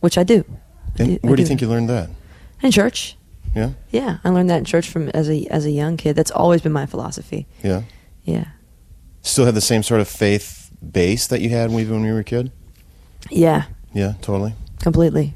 which 0.00 0.16
I 0.18 0.24
do. 0.24 0.44
And 0.98 1.18
where 1.22 1.36
do 1.36 1.42
you 1.42 1.48
think 1.48 1.60
you 1.60 1.68
learned 1.68 1.88
that? 1.88 2.10
in 2.62 2.70
church? 2.72 3.16
Yeah, 3.54 3.70
Yeah, 3.90 4.18
I 4.24 4.28
learned 4.28 4.50
that 4.50 4.58
in 4.58 4.64
church 4.64 4.88
from 4.88 5.08
as 5.10 5.28
a 5.30 5.46
as 5.46 5.64
a 5.64 5.70
young 5.70 5.96
kid. 5.96 6.14
That's 6.16 6.30
always 6.30 6.60
been 6.60 6.72
my 6.72 6.86
philosophy. 6.86 7.46
yeah. 7.62 7.82
Yeah, 8.24 8.44
Still 9.22 9.46
have 9.46 9.54
the 9.54 9.60
same 9.62 9.82
sort 9.82 10.00
of 10.02 10.08
faith 10.08 10.70
base 10.92 11.26
that 11.28 11.40
you 11.40 11.48
had 11.48 11.70
when 11.72 11.86
you 12.04 12.12
were 12.12 12.18
a 12.20 12.24
kid. 12.24 12.52
yeah, 13.30 13.64
Yeah, 13.94 14.14
totally. 14.20 14.52
completely. 14.80 15.34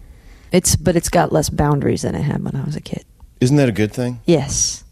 It's 0.53 0.77
but 0.77 0.95
it's 0.95 1.09
got 1.09 1.33
less 1.33 1.49
boundaries 1.49 2.03
than 2.03 2.15
it 2.15 2.21
had 2.23 2.45
when 2.45 2.55
I 2.55 2.65
was 2.65 2.77
a 2.77 2.81
kid. 2.83 3.05
Isn't 3.41 3.57
that 3.57 3.69
a 3.71 3.73
good 3.73 3.93
thing? 3.95 4.21
Yes, 4.27 4.85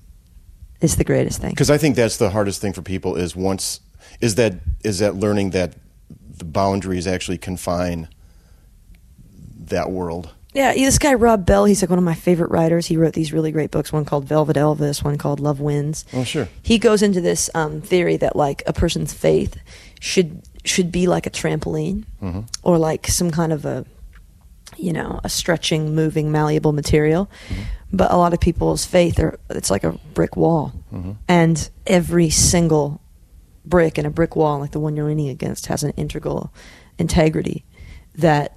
it's 0.80 0.94
the 0.94 1.04
greatest 1.04 1.40
thing. 1.42 1.50
Because 1.50 1.70
I 1.70 1.76
think 1.76 1.94
that's 1.94 2.16
the 2.16 2.30
hardest 2.30 2.60
thing 2.62 2.72
for 2.72 2.80
people 2.82 3.16
is 3.16 3.36
once 3.36 3.80
is 4.22 4.36
that 4.36 4.54
is 4.82 4.98
that 5.00 5.16
learning 5.16 5.50
that 5.50 5.74
the 6.38 6.46
boundaries 6.46 7.06
actually 7.06 7.36
confine 7.38 8.08
that 9.66 9.90
world. 9.90 10.30
Yeah, 10.52 10.72
this 10.74 10.98
guy 10.98 11.14
Rob 11.14 11.46
Bell, 11.46 11.64
he's 11.64 11.80
like 11.82 11.90
one 11.90 11.98
of 11.98 12.04
my 12.04 12.14
favorite 12.14 12.50
writers. 12.50 12.86
He 12.86 12.96
wrote 12.96 13.12
these 13.14 13.32
really 13.32 13.52
great 13.52 13.70
books, 13.70 13.92
one 13.92 14.04
called 14.04 14.24
Velvet 14.24 14.56
Elvis, 14.56 15.04
one 15.04 15.16
called 15.16 15.38
Love 15.38 15.60
Wins. 15.60 16.04
Oh, 16.12 16.24
sure. 16.24 16.48
He 16.62 16.78
goes 16.78 17.02
into 17.02 17.20
this 17.20 17.48
um, 17.54 17.80
theory 17.80 18.16
that 18.16 18.34
like 18.34 18.62
a 18.66 18.72
person's 18.72 19.12
faith 19.12 19.56
should 20.00 20.42
should 20.64 20.90
be 20.92 21.06
like 21.06 21.26
a 21.26 21.30
trampoline 21.30 22.04
Mhm. 22.20 22.46
or 22.62 22.76
like 22.78 23.06
some 23.06 23.30
kind 23.30 23.52
of 23.52 23.64
a 23.64 23.86
you 24.76 24.92
know, 24.92 25.20
a 25.24 25.28
stretching, 25.28 25.94
moving, 25.94 26.30
malleable 26.30 26.72
material. 26.72 27.28
But 27.92 28.12
a 28.12 28.16
lot 28.16 28.32
of 28.32 28.40
people's 28.40 28.84
faith 28.86 29.18
are 29.18 29.38
it's 29.50 29.70
like 29.70 29.84
a 29.84 29.98
brick 30.14 30.36
wall. 30.36 30.72
And 31.28 31.68
every 31.86 32.30
single 32.30 33.00
brick 33.64 33.98
in 33.98 34.06
a 34.06 34.10
brick 34.10 34.34
wall 34.36 34.58
like 34.60 34.70
the 34.72 34.80
one 34.80 34.96
you're 34.96 35.06
leaning 35.06 35.28
against 35.28 35.66
has 35.66 35.82
an 35.84 35.90
integral 35.96 36.52
integrity 36.98 37.64
that 38.16 38.56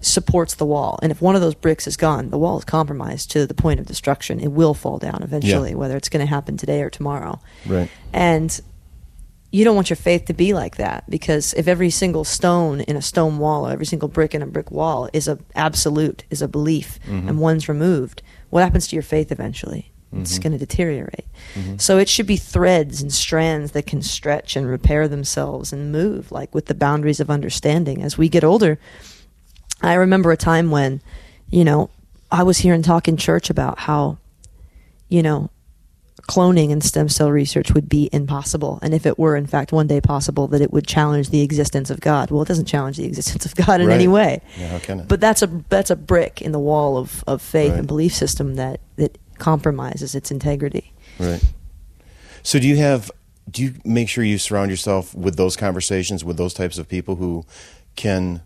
supports 0.00 0.54
the 0.54 0.66
wall. 0.66 0.98
And 1.02 1.10
if 1.10 1.20
one 1.20 1.34
of 1.34 1.40
those 1.40 1.54
bricks 1.54 1.86
is 1.86 1.96
gone, 1.96 2.30
the 2.30 2.38
wall 2.38 2.58
is 2.58 2.64
compromised 2.64 3.30
to 3.32 3.46
the 3.46 3.54
point 3.54 3.80
of 3.80 3.86
destruction. 3.86 4.40
It 4.40 4.52
will 4.52 4.74
fall 4.74 4.98
down 4.98 5.22
eventually, 5.22 5.74
whether 5.74 5.96
it's 5.96 6.08
going 6.08 6.24
to 6.24 6.30
happen 6.30 6.56
today 6.56 6.82
or 6.82 6.90
tomorrow. 6.90 7.40
Right. 7.66 7.90
And 8.12 8.60
you 9.52 9.64
don't 9.64 9.76
want 9.76 9.90
your 9.90 9.96
faith 9.96 10.26
to 10.26 10.34
be 10.34 10.52
like 10.52 10.76
that 10.76 11.08
because 11.08 11.54
if 11.54 11.66
every 11.66 11.90
single 11.90 12.24
stone 12.24 12.80
in 12.82 12.96
a 12.96 13.02
stone 13.02 13.38
wall 13.38 13.66
or 13.66 13.72
every 13.72 13.86
single 13.86 14.08
brick 14.08 14.34
in 14.34 14.42
a 14.42 14.46
brick 14.46 14.70
wall 14.70 15.08
is 15.12 15.28
a 15.28 15.38
absolute, 15.54 16.24
is 16.30 16.42
a 16.42 16.48
belief, 16.48 16.98
mm-hmm. 17.06 17.28
and 17.28 17.38
one's 17.40 17.68
removed, 17.68 18.22
what 18.50 18.62
happens 18.62 18.86
to 18.88 18.96
your 18.96 19.02
faith 19.02 19.32
eventually? 19.32 19.92
It's 20.12 20.34
mm-hmm. 20.34 20.42
going 20.42 20.52
to 20.52 20.58
deteriorate. 20.58 21.26
Mm-hmm. 21.54 21.76
So 21.78 21.98
it 21.98 22.08
should 22.08 22.26
be 22.26 22.36
threads 22.36 23.02
and 23.02 23.12
strands 23.12 23.72
that 23.72 23.86
can 23.86 24.02
stretch 24.02 24.56
and 24.56 24.66
repair 24.66 25.08
themselves 25.08 25.72
and 25.72 25.90
move, 25.90 26.30
like 26.30 26.54
with 26.54 26.66
the 26.66 26.74
boundaries 26.74 27.20
of 27.20 27.30
understanding. 27.30 28.02
As 28.02 28.16
we 28.16 28.28
get 28.28 28.44
older, 28.44 28.78
I 29.82 29.94
remember 29.94 30.32
a 30.32 30.36
time 30.36 30.70
when, 30.70 31.00
you 31.50 31.64
know, 31.64 31.90
I 32.30 32.42
was 32.42 32.58
hearing 32.58 32.82
talk 32.82 33.08
in 33.08 33.16
church 33.16 33.50
about 33.50 33.78
how, 33.78 34.18
you 35.08 35.22
know, 35.22 35.50
cloning 36.22 36.72
and 36.72 36.82
stem 36.82 37.08
cell 37.08 37.30
research 37.30 37.72
would 37.72 37.88
be 37.88 38.08
impossible. 38.12 38.80
And 38.82 38.92
if 38.92 39.06
it 39.06 39.16
were, 39.16 39.36
in 39.36 39.46
fact, 39.46 39.70
one 39.70 39.86
day 39.86 40.00
possible, 40.00 40.48
that 40.48 40.60
it 40.60 40.72
would 40.72 40.84
challenge 40.86 41.30
the 41.30 41.42
existence 41.42 41.88
of 41.88 42.00
God. 42.00 42.30
Well, 42.32 42.42
it 42.42 42.48
doesn't 42.48 42.64
challenge 42.64 42.96
the 42.96 43.04
existence 43.04 43.46
of 43.46 43.54
God 43.54 43.80
in 43.80 43.86
Right. 43.88 43.94
any 43.94 44.08
way. 44.08 44.40
Yeah, 44.58 44.68
how 44.70 44.78
can 44.80 45.00
it? 45.00 45.08
But 45.08 45.20
that's 45.20 45.42
a 45.42 45.46
that's 45.68 45.90
a 45.90 45.96
brick 45.96 46.42
in 46.42 46.50
the 46.50 46.58
wall 46.58 46.96
of, 46.96 47.22
of 47.28 47.40
faith 47.42 47.70
Right. 47.70 47.78
and 47.78 47.86
belief 47.86 48.12
system 48.12 48.56
that, 48.56 48.80
that 48.96 49.18
compromises 49.38 50.14
its 50.16 50.32
integrity. 50.32 50.92
Right. 51.20 51.44
So 52.42 52.58
do 52.58 52.66
you 52.66 52.76
have 52.78 53.10
do 53.48 53.62
you 53.62 53.74
make 53.84 54.08
sure 54.08 54.24
you 54.24 54.38
surround 54.38 54.70
yourself 54.72 55.14
with 55.14 55.36
those 55.36 55.54
conversations 55.56 56.24
with 56.24 56.36
those 56.36 56.54
types 56.54 56.78
of 56.78 56.88
people 56.88 57.16
who 57.16 57.44
can 57.94 58.42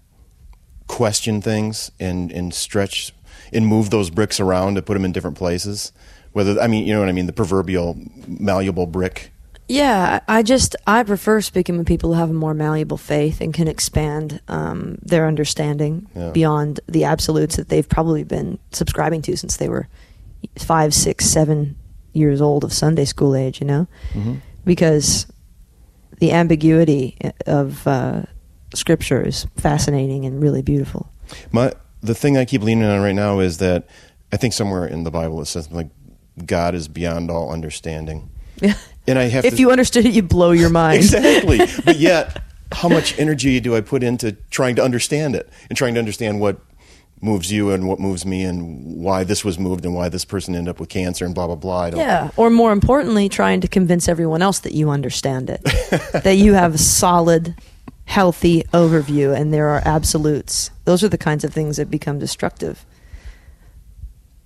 question 0.90 1.40
things 1.40 1.90
and 2.00 2.32
and 2.32 2.52
stretch 2.52 3.12
and 3.52 3.66
move 3.66 3.90
those 3.90 4.10
bricks 4.10 4.40
around 4.40 4.74
to 4.74 4.82
put 4.82 4.94
them 4.94 5.04
in 5.04 5.12
different 5.12 5.36
places? 5.38 5.92
Whether 6.32 6.60
I 6.60 6.66
mean, 6.66 6.86
you 6.86 6.92
know 6.92 7.00
what 7.00 7.08
I 7.08 7.12
mean, 7.12 7.26
the 7.26 7.32
proverbial 7.32 7.96
malleable 8.26 8.86
brick. 8.86 9.30
Yeah, 9.68 10.18
I 10.26 10.42
just 10.42 10.74
I 10.86 11.02
prefer 11.04 11.40
speaking 11.40 11.78
with 11.78 11.86
people 11.86 12.12
who 12.12 12.18
have 12.18 12.30
a 12.30 12.32
more 12.34 12.54
malleable 12.54 12.96
faith 12.98 13.40
and 13.40 13.54
can 13.54 13.68
expand 13.68 14.40
um, 14.48 14.98
their 15.00 15.26
understanding 15.28 16.08
Yeah. 16.16 16.30
beyond 16.30 16.80
the 16.88 17.04
absolutes 17.04 17.54
that 17.56 17.68
they've 17.68 17.88
probably 17.88 18.24
been 18.24 18.58
subscribing 18.72 19.22
to 19.22 19.36
since 19.36 19.56
they 19.58 19.68
were 19.68 19.86
five, 20.58 20.92
six, 20.92 21.26
seven 21.26 21.76
years 22.12 22.40
old 22.40 22.64
of 22.64 22.72
Sunday 22.72 23.04
school 23.04 23.36
age. 23.36 23.60
You 23.60 23.66
know, 23.68 23.86
because 24.64 25.26
the 26.18 26.32
ambiguity 26.32 27.16
of 27.46 27.86
uh, 27.86 28.22
Scripture 28.74 29.24
is 29.26 29.46
fascinating 29.56 30.24
and 30.24 30.42
really 30.42 30.62
beautiful. 30.62 31.10
My 31.52 31.72
the 32.02 32.14
thing 32.14 32.36
I 32.36 32.44
keep 32.44 32.62
leaning 32.62 32.84
on 32.84 33.00
right 33.00 33.14
now 33.14 33.40
is 33.40 33.58
that 33.58 33.88
I 34.32 34.36
think 34.36 34.54
somewhere 34.54 34.86
in 34.86 35.04
the 35.04 35.10
Bible 35.10 35.40
it 35.40 35.46
says 35.46 35.70
like 35.70 35.88
God 36.44 36.74
is 36.74 36.88
beyond 36.88 37.30
all 37.30 37.52
understanding. 37.52 38.30
Yeah. 38.60 38.74
And 39.06 39.18
I 39.18 39.24
have 39.24 39.44
if 39.44 39.54
to, 39.54 39.60
you 39.60 39.72
understood 39.72 40.06
it, 40.06 40.12
you'd 40.12 40.28
blow 40.28 40.52
your 40.52 40.68
mind. 40.68 40.98
exactly. 40.98 41.58
But 41.84 41.96
yet, 41.96 42.44
how 42.70 42.88
much 42.88 43.18
energy 43.18 43.58
do 43.58 43.74
I 43.74 43.80
put 43.80 44.04
into 44.04 44.32
trying 44.50 44.76
to 44.76 44.84
understand 44.84 45.34
it 45.34 45.48
and 45.68 45.76
trying 45.76 45.94
to 45.94 46.00
understand 46.00 46.38
what 46.38 46.60
moves 47.20 47.50
you 47.50 47.70
and 47.70 47.88
what 47.88 47.98
moves 47.98 48.24
me 48.24 48.44
and 48.44 48.96
why 49.02 49.24
this 49.24 49.44
was 49.44 49.58
moved 49.58 49.84
and 49.84 49.94
why 49.94 50.08
this 50.08 50.24
person 50.24 50.54
ended 50.54 50.70
up 50.70 50.78
with 50.78 50.88
cancer 50.90 51.24
and 51.24 51.34
blah 51.34 51.46
blah 51.46 51.56
blah. 51.56 51.86
Yeah, 51.86 52.30
or 52.36 52.50
more 52.50 52.72
importantly, 52.72 53.28
trying 53.28 53.60
to 53.62 53.68
convince 53.68 54.08
everyone 54.08 54.42
else 54.42 54.60
that 54.60 54.72
you 54.72 54.90
understand 54.90 55.50
it, 55.50 55.62
that 56.22 56.36
you 56.36 56.52
have 56.52 56.74
a 56.74 56.78
solid, 56.78 57.54
healthy 58.10 58.64
overview, 58.74 59.32
and 59.38 59.54
there 59.54 59.68
are 59.68 59.80
absolutes. 59.84 60.70
Those 60.84 61.04
are 61.04 61.08
the 61.08 61.16
kinds 61.16 61.44
of 61.44 61.54
things 61.54 61.76
that 61.76 61.90
become 61.90 62.18
destructive. 62.18 62.84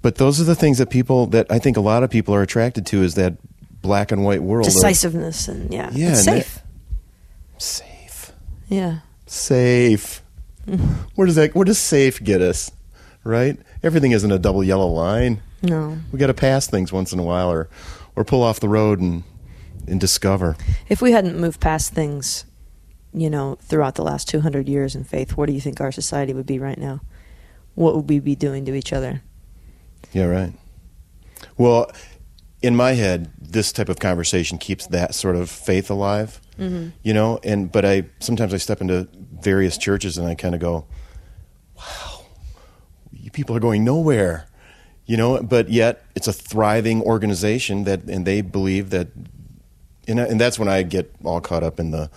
But 0.03 0.17
those 0.17 0.39
are 0.39 0.45
the 0.45 0.55
things 0.55 0.77
that 0.79 0.91
people 0.91 1.27
that 1.29 1.47
I 1.51 1.59
think 1.59 1.77
a 1.79 1.81
lot 1.81 2.03
of 2.03 2.11
people 2.11 2.35
are 2.35 2.43
attracted 2.43 2.85
to 2.87 3.03
is 3.03 3.15
that 3.15 3.37
black 3.81 4.13
and 4.13 4.23
white 4.23 4.43
world. 4.43 4.67
of 4.67 4.73
Decisiveness 4.75 5.49
and 5.49 5.73
yeah, 5.73 5.91
Yeah, 5.95 6.11
it's 6.11 6.27
and 6.27 6.37
that- 6.39 6.45
safe. 6.45 6.63
safe, 7.59 8.33
yeah, 8.69 8.99
safe. 9.27 10.23
Where 11.15 11.27
does 11.27 11.37
that? 11.37 11.55
Where 11.55 11.65
does 11.65 11.79
safe 11.79 12.23
get 12.23 12.43
us? 12.43 12.71
Right? 13.25 13.59
Everything 13.83 14.13
isn't 14.13 14.31
a 14.31 14.39
double 14.39 14.63
yellow 14.63 14.87
line. 14.89 15.41
no. 15.63 15.97
We 16.13 16.19
got 16.19 16.27
to 16.27 16.35
pass 16.35 16.67
things 16.67 16.93
once 16.93 17.13
in 17.15 17.19
a 17.19 17.23
while, 17.23 17.51
or 17.51 17.69
or 18.15 18.25
pull 18.25 18.43
off 18.43 18.61
the 18.61 18.69
road 18.69 19.01
and 19.01 19.23
and 19.87 19.99
discover. 20.01 20.57
If 20.91 21.01
we 21.01 21.13
hadn't 21.13 21.39
moved 21.39 21.61
past 21.61 21.95
things, 21.95 22.45
you 23.15 23.31
know, 23.31 23.57
throughout 23.61 23.95
the 23.95 24.03
last 24.03 24.29
two 24.29 24.41
hundred 24.41 24.69
years 24.69 24.95
in 24.95 25.05
faith, 25.05 25.37
what 25.37 25.47
do 25.47 25.53
you 25.53 25.61
think 25.61 25.81
our 25.81 25.93
society 25.93 26.35
would 26.35 26.47
be 26.47 26.59
right 26.59 26.79
now? 26.79 27.01
What 27.75 27.95
would 27.97 28.09
we 28.09 28.21
be 28.21 28.35
doing 28.35 28.65
to 28.67 28.75
each 28.75 28.93
other? 28.93 29.23
Yeah, 30.13 30.25
right. 30.27 30.53
Well, 31.57 31.91
in 32.63 32.75
my 32.77 32.93
head, 32.93 33.31
this 33.41 33.73
type 33.73 33.89
of 33.89 33.99
conversation 33.99 34.59
keeps 34.59 34.87
that 34.89 35.15
sort 35.15 35.37
of 35.37 35.51
faith 35.51 35.91
alive. 35.91 36.41
Mm-hmm. 36.59 36.91
You 37.03 37.15
know, 37.15 37.39
and 37.43 37.71
but 37.71 37.85
I 37.85 38.05
sometimes 38.21 38.55
I 38.55 38.59
step 38.59 38.81
into 38.81 39.09
various 39.41 39.77
churches 39.79 40.19
and 40.19 40.27
I 40.27 40.35
kind 40.35 40.55
of 40.55 40.61
go, 40.61 40.87
"Wow, 41.77 42.25
you 43.13 43.31
people 43.31 43.57
are 43.57 43.61
going 43.61 43.85
nowhere." 43.85 44.47
You 45.07 45.17
know, 45.19 45.43
but 45.43 45.69
yet 45.69 46.03
it's 46.15 46.29
a 46.29 46.33
thriving 46.33 47.03
organization 47.03 47.85
that, 47.85 48.05
and 48.05 48.27
they 48.27 48.41
believe 48.41 48.89
that, 48.89 49.09
and, 50.09 50.19
I- 50.19 50.25
and 50.25 50.41
that's 50.41 50.59
when 50.59 50.67
I 50.69 50.83
get 50.83 51.15
all 51.23 51.43
caught 51.43 51.63
up 51.63 51.79
in 51.79 51.91
the 51.91 52.09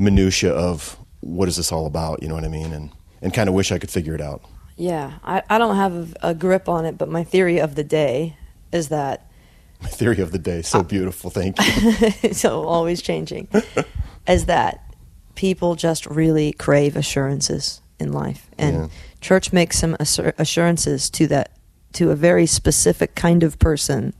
minutia 0.00 0.52
of 0.52 0.96
what 1.20 1.48
is 1.48 1.56
this 1.56 1.70
all 1.72 1.86
about. 1.86 2.22
You 2.22 2.28
know 2.28 2.34
what 2.34 2.44
I 2.44 2.48
mean? 2.48 2.72
And 2.72 2.90
and 3.22 3.32
kind 3.34 3.48
of 3.48 3.54
wish 3.54 3.70
I 3.70 3.78
could 3.78 3.90
figure 3.90 4.14
it 4.14 4.20
out. 4.20 4.42
Yeah, 4.76 5.18
I, 5.22 5.42
I 5.50 5.58
don't 5.58 5.76
have 5.76 6.16
a, 6.22 6.34
grip 6.34 6.66
on 6.66 6.86
it, 6.86 6.96
but 6.96 7.10
my 7.10 7.22
theory 7.22 7.58
of 7.60 7.74
the 7.74 7.84
day 7.84 8.36
is 8.72 8.88
that 8.88 9.30
My 9.82 9.88
theory 9.88 10.20
of 10.20 10.32
the 10.32 10.38
day, 10.38 10.62
so 10.62 10.82
beautiful. 10.82 11.28
Thank 11.30 11.56
you. 12.22 12.32
so 12.32 12.64
always 12.64 13.02
changing, 13.02 13.48
is 14.26 14.46
that 14.46 14.94
people 15.34 15.74
just 15.74 16.06
really 16.06 16.52
crave 16.52 16.96
assurances 16.96 17.82
in 17.98 18.12
life, 18.12 18.48
and 18.58 18.74
Yeah. 18.76 18.88
church 19.20 19.52
makes 19.52 19.78
some 19.78 19.96
assur- 20.00 20.32
assurances 20.38 21.10
to 21.10 21.26
that 21.28 21.52
to 21.92 22.10
a 22.10 22.14
very 22.16 22.46
specific 22.46 23.14
kind 23.14 23.42
of 23.42 23.58
person 23.58 24.14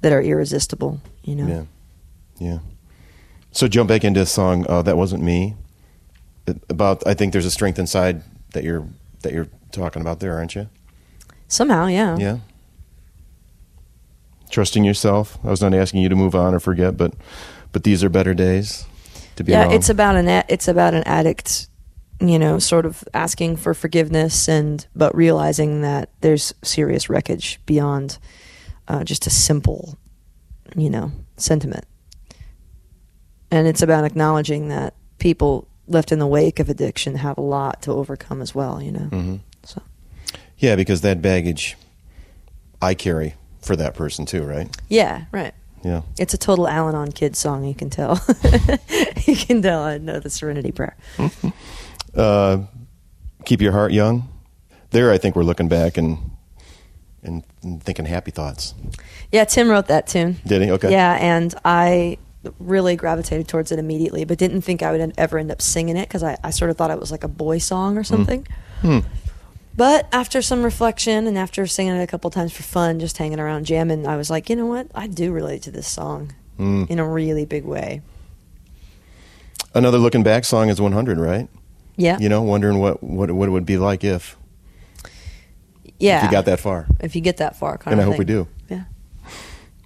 that 0.00 0.12
are 0.12 0.22
irresistible. 0.22 1.00
You 1.24 1.34
know, 1.36 1.44
Mm-hmm. 1.46 2.44
Yeah, 2.44 2.50
yeah. 2.52 2.58
So 3.54 3.68
jump 3.68 3.88
back 3.88 4.04
into 4.04 4.20
a 4.20 4.26
song 4.26 4.66
uh, 4.68 4.82
that 4.82 4.96
wasn't 4.96 5.22
me. 5.22 5.54
About 6.68 7.06
I 7.06 7.14
think 7.14 7.32
there's 7.32 7.46
a 7.46 7.50
strength 7.50 7.78
inside 7.78 8.22
that 8.52 8.64
you're 8.64 8.86
that 9.22 9.32
you're 9.32 9.48
talking 9.72 10.02
about 10.02 10.20
there, 10.20 10.34
aren't 10.34 10.54
you? 10.54 10.68
somehow, 11.46 11.86
yeah, 11.86 12.16
Yeah. 12.18 12.38
Trusting 14.50 14.84
yourself. 14.84 15.38
I 15.44 15.50
was 15.50 15.60
not 15.62 15.72
asking 15.72 16.02
you 16.02 16.08
to 16.08 16.16
move 16.16 16.34
on 16.34 16.52
or 16.54 16.60
forget, 16.60 16.96
but 16.96 17.14
but 17.72 17.84
these 17.84 18.04
are 18.04 18.08
better 18.08 18.34
days 18.34 18.86
to 19.36 19.44
be 19.44 19.52
yeah. 19.52 19.64
wrong. 19.64 19.72
It's 19.72 19.88
about 19.88 20.16
an 20.16 20.28
a- 20.28 20.44
it's 20.48 20.68
about 20.68 20.94
an 20.94 21.02
addict, 21.04 21.68
you 22.20 22.38
know, 22.38 22.58
sort 22.58 22.86
of 22.86 23.04
asking 23.14 23.56
for 23.56 23.72
forgiveness 23.72 24.48
and 24.48 24.86
but 24.94 25.14
realizing 25.14 25.82
that 25.82 26.10
there's 26.20 26.54
serious 26.62 27.08
wreckage 27.08 27.60
beyond 27.66 28.18
uh, 28.88 29.04
just 29.04 29.26
a 29.26 29.30
simple, 29.30 29.96
you 30.76 30.90
know, 30.90 31.12
sentiment. 31.36 31.86
And 33.54 33.68
it's 33.68 33.82
about 33.82 34.04
acknowledging 34.04 34.66
that 34.68 34.94
people 35.18 35.68
left 35.86 36.10
in 36.10 36.18
the 36.18 36.26
wake 36.26 36.58
of 36.58 36.68
addiction 36.68 37.14
have 37.16 37.38
a 37.38 37.40
lot 37.40 37.82
to 37.82 37.92
overcome 37.92 38.42
as 38.42 38.52
well. 38.54 38.82
You 38.82 38.90
know, 38.92 39.08
Mhm. 39.12 39.40
so 39.62 39.80
yeah, 40.58 40.74
because 40.74 41.02
that 41.02 41.22
baggage 41.22 41.76
I 42.82 42.94
carry 42.94 43.34
for 43.62 43.76
that 43.76 43.94
person 43.94 44.26
too, 44.26 44.42
right? 44.42 44.68
yeah, 44.88 45.24
right. 45.30 45.54
Yeah. 45.84 46.00
It's 46.18 46.34
a 46.34 46.38
total 46.38 46.66
Al-Anon 46.66 47.12
kid 47.12 47.36
song. 47.36 47.64
You 47.64 47.74
can 47.74 47.90
tell. 47.90 48.18
you 49.26 49.36
can 49.36 49.60
tell. 49.62 49.82
I 49.82 49.98
know 49.98 50.18
the 50.18 50.30
Serenity 50.30 50.72
Prayer. 50.72 50.96
Uh, 52.14 52.58
keep 53.44 53.60
your 53.60 53.72
heart 53.72 53.90
young. 53.92 54.28
There, 54.90 55.10
I 55.10 55.18
think 55.18 55.34
we're 55.34 55.42
looking 55.42 55.66
back 55.68 55.96
and 55.96 56.18
and, 57.24 57.42
and 57.62 57.82
thinking 57.82 58.04
happy 58.04 58.30
thoughts. 58.30 58.72
Yeah, 59.32 59.44
Tim 59.44 59.68
wrote 59.68 59.88
that 59.88 60.06
tune. 60.06 60.36
Did 60.46 60.62
he? 60.62 60.70
Okay. 60.70 60.90
Yeah, 60.92 61.14
and 61.20 61.52
I 61.64 62.18
really 62.58 62.96
gravitated 62.96 63.48
towards 63.48 63.72
it 63.72 63.78
immediately, 63.78 64.24
but 64.24 64.38
didn't 64.38 64.62
think 64.62 64.82
I 64.82 64.92
would 64.92 65.14
ever 65.18 65.38
end 65.38 65.50
up 65.50 65.62
singing 65.62 65.96
it 65.96 66.08
because 66.08 66.22
I, 66.22 66.36
I 66.42 66.50
sort 66.50 66.70
of 66.70 66.76
thought 66.76 66.90
it 66.90 66.98
was 67.00 67.10
like 67.10 67.24
a 67.24 67.28
boy 67.28 67.58
song 67.58 67.96
or 67.98 68.04
something. 68.04 68.46
Hmm. 68.80 69.00
But 69.76 70.06
after 70.12 70.40
some 70.40 70.62
reflection 70.62 71.26
and 71.26 71.36
after 71.36 71.66
singing 71.66 71.94
it 71.96 72.02
a 72.02 72.06
couple 72.06 72.30
times 72.30 72.52
for 72.52 72.62
fun, 72.62 73.00
just 73.00 73.18
hanging 73.18 73.40
around 73.40 73.64
jamming, 73.66 74.06
I 74.06 74.16
was 74.16 74.30
like, 74.30 74.48
you 74.48 74.54
know 74.56 74.66
what? 74.66 74.88
I 74.94 75.06
do 75.08 75.32
relate 75.32 75.62
to 75.62 75.70
this 75.70 75.86
song 75.88 76.32
Hmm. 76.56 76.84
in 76.88 76.98
a 77.00 77.08
really 77.08 77.44
big 77.44 77.64
way. 77.64 78.02
Another 79.74 79.98
looking 79.98 80.22
back 80.22 80.44
song 80.44 80.68
is 80.68 80.80
100, 80.80 81.18
right? 81.18 81.48
Yeah. 81.96 82.18
You 82.20 82.28
know, 82.28 82.42
wondering 82.42 82.78
what, 82.78 83.02
what 83.02 83.30
what 83.32 83.48
it 83.48 83.52
would 83.52 83.66
be 83.66 83.76
like 83.76 84.04
if. 84.04 84.36
Yeah. 85.98 86.18
If 86.18 86.24
you 86.24 86.30
got 86.30 86.44
that 86.44 86.60
far, 86.60 86.86
if 87.00 87.14
you 87.16 87.20
get 87.20 87.38
that 87.38 87.56
far, 87.56 87.78
kind 87.78 87.92
and 87.92 88.00
I 88.00 88.04
of 88.04 88.10
hope 88.10 88.18
we 88.18 88.24
do. 88.24 88.46
Yeah. 88.68 88.84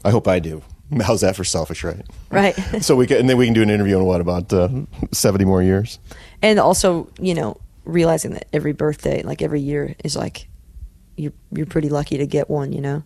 I 0.05 0.11
hope 0.11 0.27
I 0.29 0.39
do. 0.39 0.63
How's 1.03 1.21
that 1.21 1.37
for 1.37 1.45
selfish, 1.45 1.85
right? 1.85 2.05
Right. 2.31 2.55
so 2.81 2.97
we 2.97 3.07
can, 3.07 3.19
and 3.19 3.29
then 3.29 3.37
we 3.37 3.45
can 3.47 3.55
do 3.55 3.63
an 3.63 3.71
interview 3.71 3.99
in 3.99 4.05
what 4.05 4.21
about 4.21 4.53
uh, 4.53 4.69
seventy 5.13 5.45
more 5.45 5.63
years? 5.63 5.99
and 6.43 6.59
also, 6.59 7.11
you 7.21 7.35
know, 7.35 7.61
realizing 7.85 8.33
that 8.33 8.47
every 8.53 8.73
birthday, 8.73 9.23
like 9.23 9.43
every 9.43 9.61
year, 9.61 9.95
is 10.05 10.17
like 10.17 10.49
you're 11.17 11.33
you're 11.51 11.67
pretty 11.67 11.89
lucky 11.89 12.19
to 12.19 12.27
get 12.27 12.49
one, 12.49 12.73
you 12.73 12.81
know, 12.81 13.03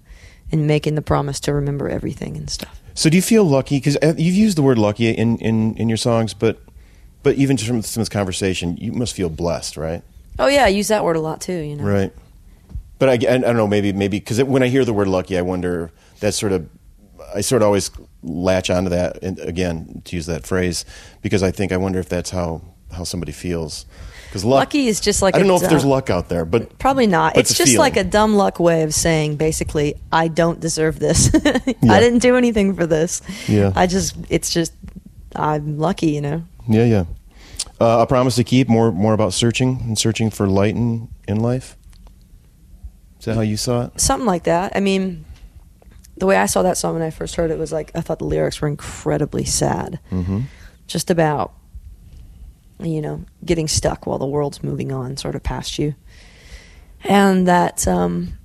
and 0.50 0.66
making 0.66 0.94
the 0.94 1.02
promise 1.02 1.40
to 1.40 1.52
remember 1.52 1.88
everything 1.88 2.36
and 2.36 2.50
stuff. 2.50 2.80
So 2.94 3.08
do 3.08 3.16
you 3.16 3.22
feel 3.22 3.44
lucky? 3.44 3.76
Because 3.78 3.96
you've 4.02 4.34
used 4.34 4.58
the 4.58 4.62
word 4.62 4.78
lucky 4.78 5.08
in, 5.08 5.38
in, 5.38 5.74
in 5.76 5.88
your 5.88 5.96
songs, 5.96 6.34
but 6.34 6.60
but 7.22 7.36
even 7.36 7.56
just 7.56 7.68
from 7.68 7.80
this 7.80 8.08
conversation, 8.08 8.76
you 8.76 8.92
must 8.92 9.14
feel 9.14 9.30
blessed, 9.30 9.76
right? 9.76 10.02
Oh 10.38 10.46
yeah, 10.46 10.64
I 10.64 10.68
use 10.68 10.88
that 10.88 11.04
word 11.04 11.16
a 11.16 11.20
lot 11.20 11.40
too. 11.40 11.52
You 11.52 11.76
know. 11.76 11.84
Right. 11.84 12.12
But 12.98 13.08
I, 13.08 13.12
I 13.14 13.38
don't 13.38 13.56
know, 13.56 13.66
maybe 13.66 13.92
maybe 13.92 14.18
because 14.20 14.42
when 14.44 14.62
I 14.62 14.68
hear 14.68 14.84
the 14.84 14.92
word 14.92 15.08
lucky, 15.08 15.36
I 15.38 15.42
wonder 15.42 15.90
that 16.20 16.34
sort 16.34 16.52
of 16.52 16.68
I 17.34 17.40
sort 17.40 17.62
of 17.62 17.66
always 17.66 17.90
latch 18.22 18.70
onto 18.70 18.90
that 18.90 19.22
and 19.22 19.38
again 19.40 20.02
to 20.04 20.16
use 20.16 20.26
that 20.26 20.46
phrase 20.46 20.84
because 21.22 21.42
I 21.42 21.50
think 21.50 21.72
I 21.72 21.76
wonder 21.76 21.98
if 21.98 22.08
that's 22.08 22.30
how 22.30 22.62
how 22.92 23.04
somebody 23.04 23.32
feels. 23.32 23.86
Because 24.28 24.46
Lucky 24.46 24.86
is 24.86 25.00
just 25.00 25.20
like 25.20 25.34
I 25.34 25.38
don't 25.40 25.46
a 25.46 25.48
know 25.48 25.56
if 25.56 25.68
there's 25.68 25.84
luck 25.84 26.08
out 26.08 26.30
there, 26.30 26.46
but 26.46 26.78
Probably 26.78 27.06
not. 27.06 27.34
But 27.34 27.40
It's 27.40 27.50
it's 27.50 27.58
just 27.58 27.76
like 27.76 27.98
a 27.98 28.04
dumb 28.04 28.34
luck 28.34 28.58
way 28.58 28.82
of 28.82 28.94
saying 28.94 29.36
basically, 29.36 29.94
I 30.10 30.28
don't 30.28 30.58
deserve 30.58 30.98
this. 30.98 31.30
Yeah. 31.82 31.92
I 31.92 32.00
didn't 32.00 32.20
do 32.20 32.36
anything 32.36 32.74
for 32.74 32.86
this. 32.86 33.20
Yeah. 33.48 33.72
I 33.74 33.86
just, 33.86 34.16
it's 34.30 34.50
just, 34.50 34.72
I'm 35.34 35.78
lucky, 35.78 36.10
you 36.12 36.20
know. 36.20 36.44
yeah, 36.68 36.84
yeah. 36.84 37.04
Uh, 37.80 37.98
a 38.02 38.06
promise 38.06 38.36
to 38.36 38.44
keep 38.44 38.68
more 38.68 38.92
more 38.92 39.12
about 39.12 39.32
searching 39.32 39.80
and 39.82 39.98
searching 39.98 40.30
for 40.30 40.46
light 40.46 40.76
in, 40.76 41.08
in 41.26 41.40
life. 41.40 41.76
Is 43.18 43.24
that 43.26 43.34
how 43.34 43.40
you 43.40 43.56
saw 43.56 43.86
it? 43.86 44.00
Something 44.00 44.26
like 44.26 44.44
that. 44.44 44.72
I 44.76 44.80
mean, 44.80 45.24
the 46.16 46.26
way 46.26 46.36
I 46.36 46.46
saw 46.46 46.62
that 46.62 46.76
song 46.76 46.94
when 46.94 47.02
I 47.02 47.10
first 47.10 47.36
heard 47.36 47.50
it 47.50 47.58
was 47.58 47.72
like, 47.72 47.90
I 47.94 48.00
thought 48.00 48.18
the 48.18 48.24
lyrics 48.24 48.60
were 48.60 48.68
incredibly 48.68 49.44
sad. 49.44 49.98
Mm-hmm. 50.10 50.42
Just 50.86 51.10
about, 51.10 51.52
you 52.78 53.00
know, 53.00 53.24
getting 53.44 53.68
stuck 53.68 54.06
while 54.06 54.18
the 54.18 54.26
world's 54.26 54.62
moving 54.62 54.92
on, 54.92 55.16
sort 55.16 55.34
of 55.34 55.42
past 55.42 55.78
you. 55.78 55.94
And 57.04 57.48
that 57.48 57.88
um, 57.88 58.38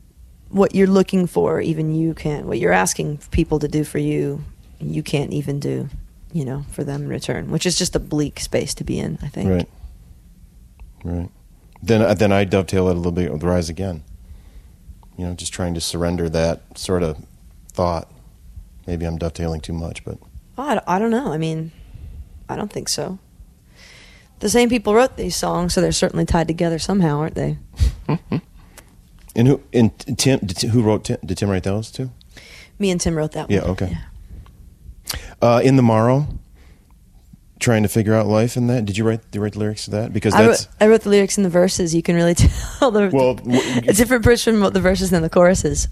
what 0.50 0.74
you're 0.74 0.88
looking 0.88 1.28
for, 1.28 1.62
even 1.62 1.94
you 1.94 2.14
can't, 2.14 2.46
what 2.46 2.60
you're 2.60 2.74
asking 2.74 3.20
people 3.32 3.60
to 3.60 3.68
do 3.68 3.84
for 3.84 4.00
you, 4.00 4.44
you 4.80 5.04
can't 5.04 5.34
even 5.34 5.60
do, 5.60 5.90
you 6.32 6.46
know, 6.46 6.66
for 6.72 6.84
them 6.84 7.04
in 7.04 7.10
return, 7.10 7.52
which 7.52 7.66
is 7.66 7.78
just 7.78 7.96
a 7.96 8.00
bleak 8.00 8.40
space 8.40 8.74
to 8.76 8.84
be 8.84 9.00
in, 9.00 9.20
I 9.22 9.28
think. 9.28 9.50
Right. 9.50 9.70
Right. 11.04 11.30
Then 11.82 12.02
uh, 12.02 12.14
then 12.16 12.32
I 12.32 12.44
dovetail 12.44 12.88
it 12.88 12.94
a 12.94 12.96
little 12.96 13.12
bit 13.12 13.32
with 13.32 13.44
Rise 13.44 13.70
Again. 13.70 14.04
You 15.18 15.26
know, 15.26 15.34
just 15.34 15.54
trying 15.54 15.74
to 15.74 15.82
surrender 15.82 16.30
that 16.30 16.78
sort 16.78 17.04
of 17.04 17.24
thought. 17.78 18.12
Maybe 18.88 19.06
I'm 19.06 19.18
dovetailing 19.18 19.62
too 19.62 19.74
much, 19.74 20.04
but 20.04 20.18
I, 20.58 20.82
I 20.88 20.98
don't 21.00 21.12
know. 21.12 21.32
I 21.32 21.38
mean, 21.38 21.72
I 22.50 22.56
don't 22.56 22.72
think 22.74 22.90
so. 22.90 23.20
The 24.40 24.50
same 24.50 24.70
people 24.70 24.94
wrote 24.96 25.16
these 25.18 25.36
songs, 25.36 25.74
so 25.74 25.82
they're 25.82 25.92
certainly 25.92 26.26
tied 26.26 26.48
together 26.48 26.80
somehow, 26.80 27.20
aren't 27.20 27.36
they? 27.36 27.58
and 29.36 29.48
who 29.48 29.62
and 29.74 29.98
Tim 30.18 30.40
who 30.72 30.82
wrote 30.82 31.04
Tim, 31.06 31.18
did 31.26 31.38
Tim 31.38 31.50
write 31.50 31.64
those 31.64 31.92
too? 31.92 32.12
Me 32.80 32.90
and 32.92 33.00
Tim 33.02 33.16
wrote 33.16 33.32
that 33.34 33.50
Yeah, 33.52 33.62
one. 33.62 33.70
okay. 33.72 33.98
Uh, 35.42 35.62
in 35.64 35.76
the 35.76 35.82
Morrow, 35.84 36.28
trying 37.60 37.84
to 37.84 37.90
figure 37.90 38.14
out 38.14 38.28
life 38.28 38.56
in 38.58 38.68
that. 38.68 38.86
Did 38.86 38.98
you 38.98 39.04
write 39.08 39.22
did 39.32 39.36
you 39.40 39.42
write 39.44 39.54
the 39.54 39.60
lyrics 39.60 39.86
to 39.86 39.92
that? 39.92 40.14
Because 40.14 40.34
I 40.34 40.46
wrote, 40.48 40.68
I 40.80 40.88
wrote 40.88 41.02
the 41.02 41.10
lyrics 41.10 41.38
and 41.38 41.46
the 41.46 41.50
verses. 41.50 41.94
You 41.94 42.02
can 42.04 42.16
really 42.16 42.36
tell 42.80 42.92
the, 42.92 43.10
Well, 43.12 43.36
w- 43.36 43.60
a 43.88 43.94
different 43.94 44.24
person 44.24 44.60
wrote 44.62 44.74
the 44.74 44.82
verses 44.82 45.10
than 45.10 45.22
the 45.24 45.30
choruses. 45.30 45.88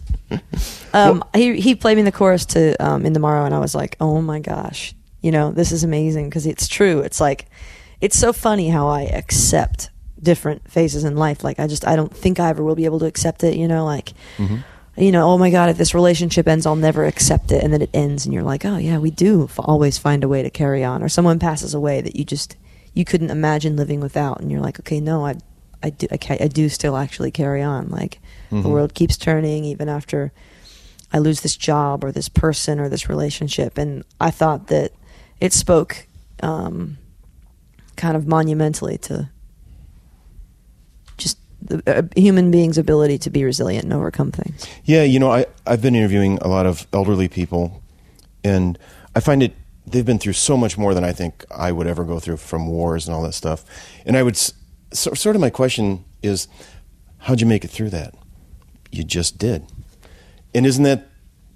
Um, 0.94 1.24
he 1.34 1.60
he 1.60 1.76
played 1.76 1.98
me 1.98 2.04
the 2.04 2.12
chorus 2.12 2.46
to 2.48 2.76
um, 2.84 3.06
"In 3.06 3.14
the 3.14 3.20
Morrow," 3.20 3.46
and 3.46 3.54
I 3.54 3.60
was 3.60 3.76
like, 3.76 3.98
"Oh 4.00 4.22
my 4.22 4.40
gosh, 4.40 4.96
you 5.22 5.32
know, 5.32 5.52
this 5.52 5.72
is 5.72 5.84
amazing 5.84 6.30
because 6.30 6.46
it's 6.46 6.68
true. 6.68 7.00
It's 7.02 7.20
like, 7.20 7.48
it's 8.02 8.18
so 8.18 8.32
funny 8.34 8.70
how 8.70 8.88
I 8.88 9.04
accept 9.04 9.90
different 10.22 10.72
phases 10.72 11.04
in 11.04 11.16
life. 11.18 11.44
Like, 11.44 11.60
I 11.60 11.68
just 11.68 11.86
I 11.86 11.96
don't 11.96 12.16
think 12.16 12.40
I 12.40 12.50
ever 12.50 12.64
will 12.64 12.76
be 12.76 12.86
able 12.86 13.00
to 13.00 13.06
accept 13.06 13.44
it. 13.44 13.56
You 13.56 13.68
know, 13.68 13.86
like." 13.86 14.14
You 14.98 15.12
know, 15.12 15.30
oh 15.30 15.38
my 15.38 15.50
God! 15.52 15.70
If 15.70 15.78
this 15.78 15.94
relationship 15.94 16.48
ends, 16.48 16.66
I'll 16.66 16.78
never 16.78 17.04
accept 17.04 17.52
it. 17.52 17.62
And 17.62 17.74
then 17.74 17.82
it 17.82 17.90
ends, 17.94 18.24
and 18.26 18.34
you're 18.34 18.44
like, 18.44 18.64
oh 18.64 18.78
yeah, 18.78 18.98
we 18.98 19.12
do 19.12 19.44
f- 19.44 19.60
always 19.60 19.98
find 19.98 20.24
a 20.24 20.28
way 20.30 20.42
to 20.42 20.50
carry 20.50 20.86
on. 20.86 21.04
Or 21.04 21.10
someone 21.10 21.38
passes 21.38 21.74
away 21.74 22.00
that 22.00 22.16
you 22.16 22.24
just 22.24 22.56
you 22.94 23.04
couldn't 23.04 23.30
imagine 23.30 23.76
living 23.76 24.00
without, 24.00 24.40
and 24.40 24.50
you're 24.50 24.62
like, 24.62 24.80
okay, 24.80 25.02
no, 25.02 25.26
I 25.26 25.36
I 25.84 25.90
do 25.90 26.08
I, 26.12 26.18
ca- 26.18 26.38
I 26.40 26.48
do 26.48 26.70
still 26.70 26.96
actually 26.98 27.32
carry 27.32 27.62
on. 27.62 27.90
Like 27.90 28.20
the 28.52 28.70
world 28.70 28.94
keeps 28.94 29.18
turning 29.18 29.66
even 29.66 29.90
after 29.90 30.32
I 31.12 31.20
lose 31.20 31.42
this 31.42 31.58
job 31.58 32.04
or 32.04 32.12
this 32.12 32.30
person 32.30 32.80
or 32.80 32.90
this 32.90 33.10
relationship. 33.10 33.78
And 33.78 34.04
I 34.20 34.32
thought 34.32 34.68
that 34.68 34.92
it 35.42 35.52
spoke 35.54 36.08
um, 36.42 36.98
kind 37.96 38.16
of 38.16 38.28
monumentally 38.28 38.98
to 39.00 39.30
just 41.18 41.38
the 41.62 41.82
uh, 41.88 42.02
human 42.16 42.52
being's 42.52 42.78
ability 42.78 43.18
to 43.20 43.30
be 43.30 43.44
resilient 43.44 43.84
and 43.86 43.94
overcome 43.94 44.32
things. 44.32 44.66
Yeah, 44.86 45.04
you 45.04 45.20
know, 45.20 45.32
I, 45.32 45.46
I've 45.66 45.82
been 45.82 45.96
interviewing 45.96 46.38
a 46.42 46.48
lot 46.48 46.66
of 46.66 46.88
elderly 46.94 47.28
people, 47.28 47.82
and 48.44 48.78
I 49.16 49.20
find 49.20 49.42
it, 49.44 49.54
they've 49.86 50.06
been 50.06 50.20
through 50.20 50.34
so 50.34 50.58
much 50.58 50.78
more 50.78 50.94
than 50.94 51.04
I 51.04 51.14
think 51.14 51.44
I 51.52 51.72
would 51.72 51.88
ever 51.88 52.04
go 52.04 52.20
through 52.20 52.38
from 52.38 52.68
wars 52.68 53.08
and 53.08 53.16
all 53.16 53.24
that 53.24 53.34
stuff. 53.34 53.66
And 54.06 54.16
I 54.18 54.24
would, 54.24 54.40
so, 54.98 55.14
sort 55.14 55.36
of 55.36 55.42
my 55.42 55.50
question 55.50 56.04
is, 56.24 56.48
how'd 57.20 57.42
you 57.42 57.48
make 57.48 57.64
it 57.64 57.70
through 57.70 57.90
that? 57.92 58.14
You 58.92 59.04
just 59.04 59.38
did. 59.38 59.66
And 60.54 60.66
isn't 60.66 60.84
that 60.84 61.08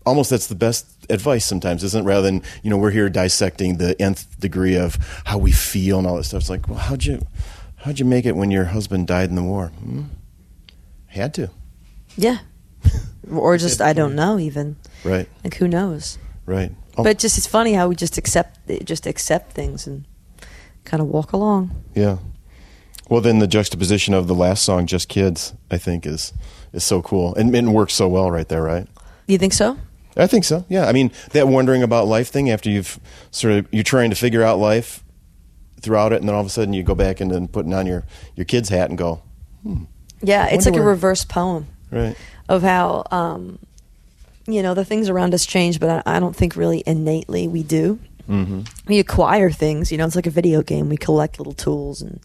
almost 0.05 0.29
that's 0.29 0.47
the 0.47 0.55
best 0.55 0.85
advice 1.09 1.45
sometimes, 1.45 1.83
isn't 1.83 2.03
it? 2.03 2.07
Rather 2.07 2.23
than, 2.23 2.41
you 2.63 2.69
know, 2.69 2.77
we're 2.77 2.91
here 2.91 3.09
dissecting 3.09 3.77
the 3.77 3.99
nth 4.01 4.39
degree 4.39 4.75
of 4.75 4.97
how 5.25 5.37
we 5.37 5.51
feel 5.51 5.99
and 5.99 6.07
all 6.07 6.17
that 6.17 6.23
stuff. 6.25 6.41
It's 6.41 6.49
like, 6.49 6.67
well, 6.67 6.77
how'd 6.79 7.05
you, 7.05 7.25
how'd 7.77 7.99
you 7.99 8.05
make 8.05 8.25
it 8.25 8.35
when 8.35 8.51
your 8.51 8.65
husband 8.65 9.07
died 9.07 9.29
in 9.29 9.35
the 9.35 9.43
war? 9.43 9.67
Hmm? 9.67 10.03
Had 11.07 11.33
to. 11.35 11.49
Yeah. 12.17 12.39
or 13.31 13.57
just, 13.57 13.81
I 13.81 13.93
don't 13.93 14.15
know 14.15 14.37
even. 14.39 14.75
Right, 15.03 15.29
Like, 15.43 15.55
who 15.55 15.67
knows? 15.67 16.17
right. 16.45 16.71
Oh. 16.97 17.03
But 17.03 17.19
just, 17.19 17.37
it's 17.37 17.47
funny 17.47 17.73
how 17.73 17.87
we 17.87 17.95
just 17.95 18.17
accept, 18.17 18.59
just 18.83 19.07
accept 19.07 19.53
things 19.53 19.87
and 19.87 20.03
kind 20.83 20.99
of 21.01 21.07
walk 21.07 21.31
along. 21.31 21.71
Yeah. 21.95 22.17
Well, 23.09 23.21
then 23.21 23.39
the 23.39 23.47
juxtaposition 23.47 24.13
of 24.13 24.27
the 24.27 24.35
last 24.35 24.63
song, 24.63 24.85
"Just 24.85 25.09
Kids," 25.09 25.53
I 25.71 25.77
think 25.77 26.05
is 26.05 26.31
is 26.71 26.83
so 26.83 27.01
cool 27.01 27.33
and, 27.35 27.53
and 27.55 27.73
works 27.73 27.93
so 27.93 28.07
well 28.07 28.29
right 28.29 28.47
there, 28.47 28.61
right? 28.63 28.87
You 29.27 29.37
think 29.37 29.53
so? 29.53 29.77
I 30.15 30.27
think 30.27 30.43
so. 30.43 30.65
Yeah. 30.69 30.87
I 30.87 30.91
mean, 30.91 31.11
that 31.31 31.47
wondering 31.47 31.81
about 31.81 32.07
life 32.07 32.29
thing 32.29 32.49
after 32.49 32.69
you've 32.69 32.99
sort 33.31 33.53
of 33.53 33.67
you're 33.71 33.83
trying 33.83 34.09
to 34.09 34.15
figure 34.15 34.43
out 34.43 34.59
life 34.59 35.03
throughout 35.81 36.13
it, 36.13 36.17
and 36.19 36.27
then 36.27 36.35
all 36.35 36.41
of 36.41 36.47
a 36.47 36.49
sudden 36.49 36.73
you 36.73 36.83
go 36.83 36.95
back 36.95 37.19
and 37.19 37.31
then 37.31 37.47
putting 37.47 37.73
on 37.73 37.85
your 37.87 38.05
your 38.35 38.45
kid's 38.45 38.69
hat 38.69 38.89
and 38.89 38.97
go, 38.97 39.21
Yeah, 40.21 40.45
it's 40.47 40.65
like 40.65 40.73
wonder 40.73 40.87
a 40.87 40.91
reverse 40.91 41.23
poem. 41.23 41.67
right, 41.91 42.15
of 42.47 42.61
how 42.61 43.05
um, 43.11 43.59
you 44.45 44.61
know 44.61 44.73
the 44.73 44.85
things 44.85 45.09
around 45.09 45.33
us 45.33 45.45
change, 45.45 45.79
but 45.79 46.03
I, 46.05 46.17
I 46.17 46.19
don't 46.19 46.35
think 46.35 46.55
really 46.55 46.83
innately 46.85 47.47
we 47.47 47.63
do. 47.63 47.99
Mm-hmm. 48.29 48.61
We 48.87 48.99
acquire 48.99 49.49
things, 49.49 49.91
you 49.91 49.97
know. 49.97 50.05
It's 50.05 50.15
like 50.15 50.27
a 50.27 50.31
video 50.31 50.61
game. 50.61 50.89
We 50.89 50.97
collect 50.97 51.39
little 51.39 51.53
tools 51.53 52.01
and 52.01 52.19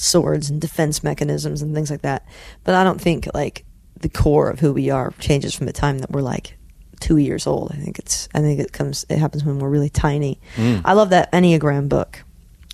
swords 0.00 0.50
and 0.50 0.60
defense 0.60 1.02
mechanisms 1.04 1.62
and 1.62 1.74
things 1.74 1.90
like 1.90 2.02
that. 2.02 2.26
But 2.64 2.74
I 2.74 2.84
don't 2.84 3.00
think 3.00 3.28
like 3.34 3.64
the 4.00 4.08
core 4.08 4.48
of 4.50 4.60
who 4.60 4.72
we 4.72 4.90
are 4.90 5.12
changes 5.18 5.54
from 5.54 5.66
the 5.66 5.72
time 5.72 5.98
that 5.98 6.10
we're 6.10 6.22
like 6.22 6.56
two 7.00 7.16
years 7.18 7.46
old. 7.46 7.72
I 7.72 7.76
think 7.76 7.98
it's. 7.98 8.28
I 8.34 8.40
think 8.40 8.60
it 8.60 8.72
comes. 8.72 9.04
It 9.08 9.18
happens 9.18 9.44
when 9.44 9.58
we're 9.58 9.68
really 9.68 9.90
tiny. 9.90 10.40
I 10.84 10.92
love 10.94 11.10
that 11.10 11.30
Enneagram 11.32 11.88
book 11.88 12.22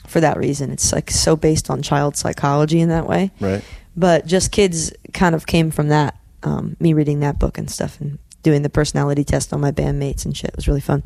for 0.07 0.21
that 0.21 0.37
reason. 0.37 0.71
It's 0.71 0.93
like 0.93 1.11
so 1.11 1.37
based 1.37 1.69
on 1.71 1.83
child 1.83 2.17
psychology 2.17 2.81
in 2.81 2.89
that 2.91 3.07
way 3.09 3.33
right, 3.41 3.65
but 3.97 4.25
just 4.27 4.53
kids 4.53 4.93
kind 5.13 5.35
of 5.35 5.47
came 5.47 5.71
from 5.73 5.89
that 5.89 6.17
um, 6.45 6.77
me 6.79 6.93
reading 6.93 7.21
that 7.21 7.39
book 7.41 7.59
and 7.59 7.69
stuff 7.69 8.01
and 8.01 8.19
doing 8.45 8.63
the 8.63 8.71
personality 8.71 9.25
test 9.25 9.53
on 9.53 9.61
my 9.61 9.73
bandmates 9.73 10.25
and 10.25 10.37
shit 10.37 10.51
it 10.51 10.55
was 10.57 10.69
really 10.69 10.81
fun 10.81 11.03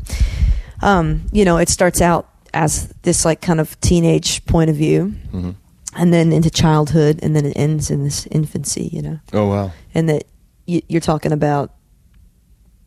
um, 0.83 1.23
you 1.33 1.47
know 1.47 1.57
it 1.57 1.71
starts 1.71 2.03
out 2.03 2.29
as 2.53 2.89
this 3.03 3.25
like 3.25 3.41
kind 3.41 3.59
of 3.61 3.81
teenage 3.81 4.45
point 4.45 4.69
of 4.69 4.77
view 4.77 5.15
Mm-hmm. 5.33 5.51
And 5.97 6.13
then 6.13 6.33
into 6.33 6.51
childhood 6.51 7.19
and 7.23 7.35
then 7.35 7.45
it 7.47 7.53
ends 7.57 7.91
in 7.91 8.05
this 8.05 8.27
infancy 8.27 8.89
you 8.93 9.03
know 9.03 9.19
oh 9.33 9.49
wow, 9.49 9.73
and 9.95 10.09
that 10.09 10.25
y- 10.69 10.83
you're 10.89 11.01
talking 11.01 11.33
about 11.33 11.75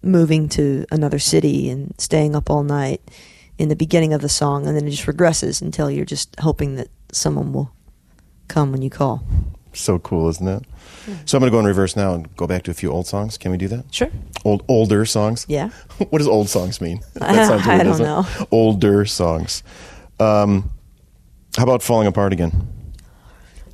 moving 0.01 0.49
to 0.49 0.85
another 0.91 1.19
city 1.19 1.69
and 1.69 1.93
staying 1.97 2.35
up 2.35 2.49
all 2.49 2.63
night 2.63 3.01
in 3.57 3.69
the 3.69 3.75
beginning 3.75 4.13
of 4.13 4.21
the 4.21 4.29
song 4.29 4.67
and 4.67 4.75
then 4.75 4.85
it 4.87 4.91
just 4.91 5.05
regresses 5.05 5.61
until 5.61 5.89
you're 5.89 6.05
just 6.05 6.35
hoping 6.39 6.75
that 6.75 6.87
someone 7.11 7.53
will 7.53 7.71
come 8.47 8.71
when 8.71 8.81
you 8.81 8.89
call 8.89 9.23
so 9.75 9.97
cool, 9.97 10.29
isn't 10.29 10.47
it? 10.47 10.63
So 11.25 11.35
I'm 11.35 11.41
going 11.41 11.49
to 11.51 11.55
go 11.55 11.57
in 11.59 11.65
reverse 11.65 11.95
now 11.95 12.13
and 12.13 12.35
go 12.35 12.45
back 12.45 12.61
to 12.65 12.71
a 12.71 12.75
few 12.75 12.91
old 12.91 13.07
songs. 13.07 13.39
Can 13.39 13.49
we 13.49 13.57
do 13.57 13.67
that? 13.69 13.85
sure 13.91 14.11
Old 14.45 14.63
older 14.67 15.03
songs. 15.03 15.47
yeah 15.49 15.69
what 16.09 16.19
does 16.19 16.27
old 16.27 16.47
songs 16.47 16.79
mean? 16.79 16.99
I 17.21 17.33
don't 17.47 17.63
doesn't 17.85 18.05
it? 18.05 18.07
know. 18.07 18.25
Older 18.51 19.03
songs. 19.05 19.63
Um, 20.19 20.69
how 21.57 21.63
about 21.63 21.81
falling 21.81 22.07
apart 22.07 22.33
again? 22.33 22.67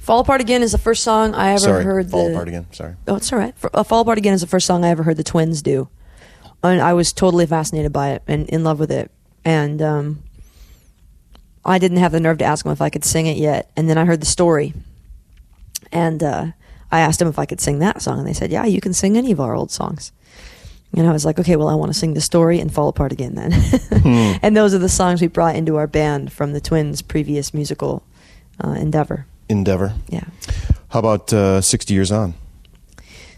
Fall 0.09 0.21
Apart 0.21 0.41
Again 0.41 0.63
is 0.63 0.71
the 0.71 0.79
first 0.79 1.03
song 1.03 1.35
I 1.35 1.51
ever 1.51 1.59
Sorry, 1.59 1.83
heard. 1.83 2.09
fall 2.09 2.25
the, 2.25 2.31
apart 2.31 2.47
again. 2.47 2.65
Sorry. 2.71 2.95
Oh, 3.07 3.17
it's 3.17 3.31
all 3.31 3.37
right. 3.37 3.53
F- 3.63 3.69
uh, 3.71 3.83
Fall 3.83 4.01
Apart 4.01 4.17
Again 4.17 4.33
is 4.33 4.41
the 4.41 4.47
first 4.47 4.65
song 4.65 4.83
I 4.83 4.89
ever 4.89 5.03
heard 5.03 5.17
the 5.17 5.23
Twins 5.23 5.61
do, 5.61 5.87
and 6.63 6.81
I 6.81 6.93
was 6.93 7.13
totally 7.13 7.45
fascinated 7.45 7.93
by 7.93 8.13
it 8.13 8.23
and 8.25 8.49
in 8.49 8.63
love 8.63 8.79
with 8.79 8.89
it. 8.89 9.11
And 9.45 9.79
um, 9.83 10.23
I 11.63 11.77
didn't 11.77 11.99
have 11.99 12.11
the 12.11 12.19
nerve 12.19 12.39
to 12.39 12.43
ask 12.43 12.63
them 12.63 12.71
if 12.73 12.81
I 12.81 12.89
could 12.89 13.05
sing 13.05 13.27
it 13.27 13.37
yet. 13.37 13.69
And 13.77 13.87
then 13.87 13.99
I 13.99 14.05
heard 14.05 14.19
the 14.19 14.25
story, 14.25 14.73
and 15.91 16.23
uh, 16.23 16.45
I 16.91 17.01
asked 17.01 17.19
them 17.19 17.27
if 17.27 17.37
I 17.37 17.45
could 17.45 17.61
sing 17.61 17.77
that 17.77 18.01
song, 18.01 18.17
and 18.17 18.27
they 18.27 18.33
said, 18.33 18.51
"Yeah, 18.51 18.65
you 18.65 18.81
can 18.81 18.95
sing 18.95 19.15
any 19.15 19.31
of 19.31 19.39
our 19.39 19.53
old 19.53 19.69
songs." 19.69 20.11
And 20.97 21.05
I 21.05 21.11
was 21.11 21.23
like, 21.23 21.37
"Okay, 21.37 21.55
well, 21.55 21.67
I 21.69 21.75
want 21.75 21.93
to 21.93 21.99
sing 21.99 22.15
the 22.15 22.19
story 22.21 22.59
and 22.59 22.73
Fall 22.73 22.87
Apart 22.87 23.11
Again 23.11 23.35
then." 23.35 23.53
and 24.41 24.57
those 24.57 24.73
are 24.73 24.79
the 24.79 24.89
songs 24.89 25.21
we 25.21 25.27
brought 25.27 25.55
into 25.55 25.75
our 25.75 25.85
band 25.85 26.33
from 26.33 26.53
the 26.53 26.61
Twins' 26.61 27.03
previous 27.03 27.53
musical 27.53 28.01
uh, 28.63 28.71
endeavor. 28.71 29.27
Endeavor. 29.49 29.93
Yeah. 30.09 30.25
How 30.89 30.99
about 30.99 31.33
uh, 31.33 31.61
60 31.61 31.93
years 31.93 32.11
on? 32.11 32.33